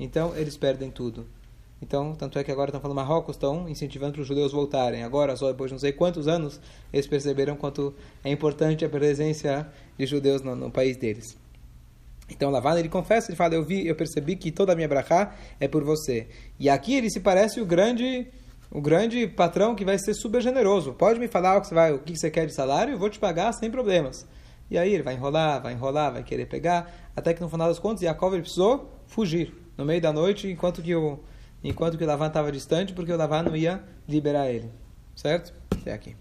então 0.00 0.34
eles 0.36 0.56
perdem 0.56 0.90
tudo. 0.90 1.26
Então, 1.82 2.14
tanto 2.14 2.38
é 2.38 2.44
que 2.44 2.50
agora 2.50 2.68
estão 2.68 2.80
falando 2.80 2.96
Marrocos, 2.96 3.36
estão 3.36 3.68
incentivando 3.68 4.12
para 4.12 4.22
os 4.22 4.28
judeus 4.28 4.52
voltarem. 4.52 5.02
Agora, 5.02 5.34
só 5.36 5.48
depois 5.48 5.70
de 5.70 5.74
não 5.74 5.78
sei 5.78 5.92
quantos 5.92 6.28
anos, 6.28 6.60
eles 6.92 7.06
perceberam 7.06 7.56
quanto 7.56 7.94
é 8.22 8.30
importante 8.30 8.84
a 8.84 8.88
presença 8.88 9.70
de 9.98 10.04
judeus 10.04 10.42
no, 10.42 10.54
no 10.54 10.70
país 10.70 10.96
deles. 10.96 11.38
Então, 12.28 12.50
Lavan, 12.50 12.78
ele 12.78 12.88
confessa, 12.88 13.30
ele 13.30 13.36
fala, 13.36 13.54
eu 13.54 13.64
vi, 13.64 13.86
eu 13.86 13.96
percebi 13.96 14.36
que 14.36 14.52
toda 14.52 14.72
a 14.72 14.76
minha 14.76 14.86
brachá 14.86 15.34
é 15.58 15.66
por 15.66 15.82
você. 15.82 16.28
E 16.58 16.68
aqui 16.68 16.94
ele 16.94 17.10
se 17.10 17.20
parece 17.20 17.60
o 17.60 17.66
grande 17.66 18.26
o 18.72 18.80
grande 18.80 19.26
patrão 19.26 19.74
que 19.74 19.84
vai 19.84 19.98
ser 19.98 20.14
super 20.14 20.40
generoso. 20.40 20.92
Pode 20.92 21.18
me 21.18 21.26
falar 21.26 21.56
o 21.56 21.60
que 21.60 21.66
você, 21.66 21.74
vai, 21.74 21.92
o 21.92 21.98
que 21.98 22.16
você 22.16 22.30
quer 22.30 22.46
de 22.46 22.54
salário, 22.54 22.94
eu 22.94 22.98
vou 22.98 23.10
te 23.10 23.18
pagar 23.18 23.52
sem 23.52 23.68
problemas. 23.68 24.24
E 24.70 24.78
aí 24.78 24.94
ele 24.94 25.02
vai 25.02 25.14
enrolar, 25.14 25.60
vai 25.60 25.72
enrolar, 25.72 26.12
vai 26.12 26.22
querer 26.22 26.46
pegar, 26.46 27.10
até 27.16 27.34
que 27.34 27.40
no 27.40 27.48
final 27.48 27.66
das 27.66 27.80
contas, 27.80 28.02
ele 28.02 28.42
precisou 28.42 28.88
fugir 29.08 29.52
no 29.80 29.86
meio 29.86 30.00
da 30.00 30.12
noite, 30.12 30.46
enquanto 30.48 30.82
que 30.82 30.94
o, 30.94 31.18
enquanto 31.64 31.96
que 31.96 32.04
o 32.04 32.06
Lavan 32.06 32.28
estava 32.28 32.52
distante, 32.52 32.92
porque 32.92 33.12
o 33.12 33.16
Lavan 33.16 33.42
não 33.42 33.56
ia 33.56 33.82
liberar 34.06 34.50
ele. 34.50 34.70
Certo? 35.16 35.54
Até 35.70 35.92
aqui. 35.92 36.14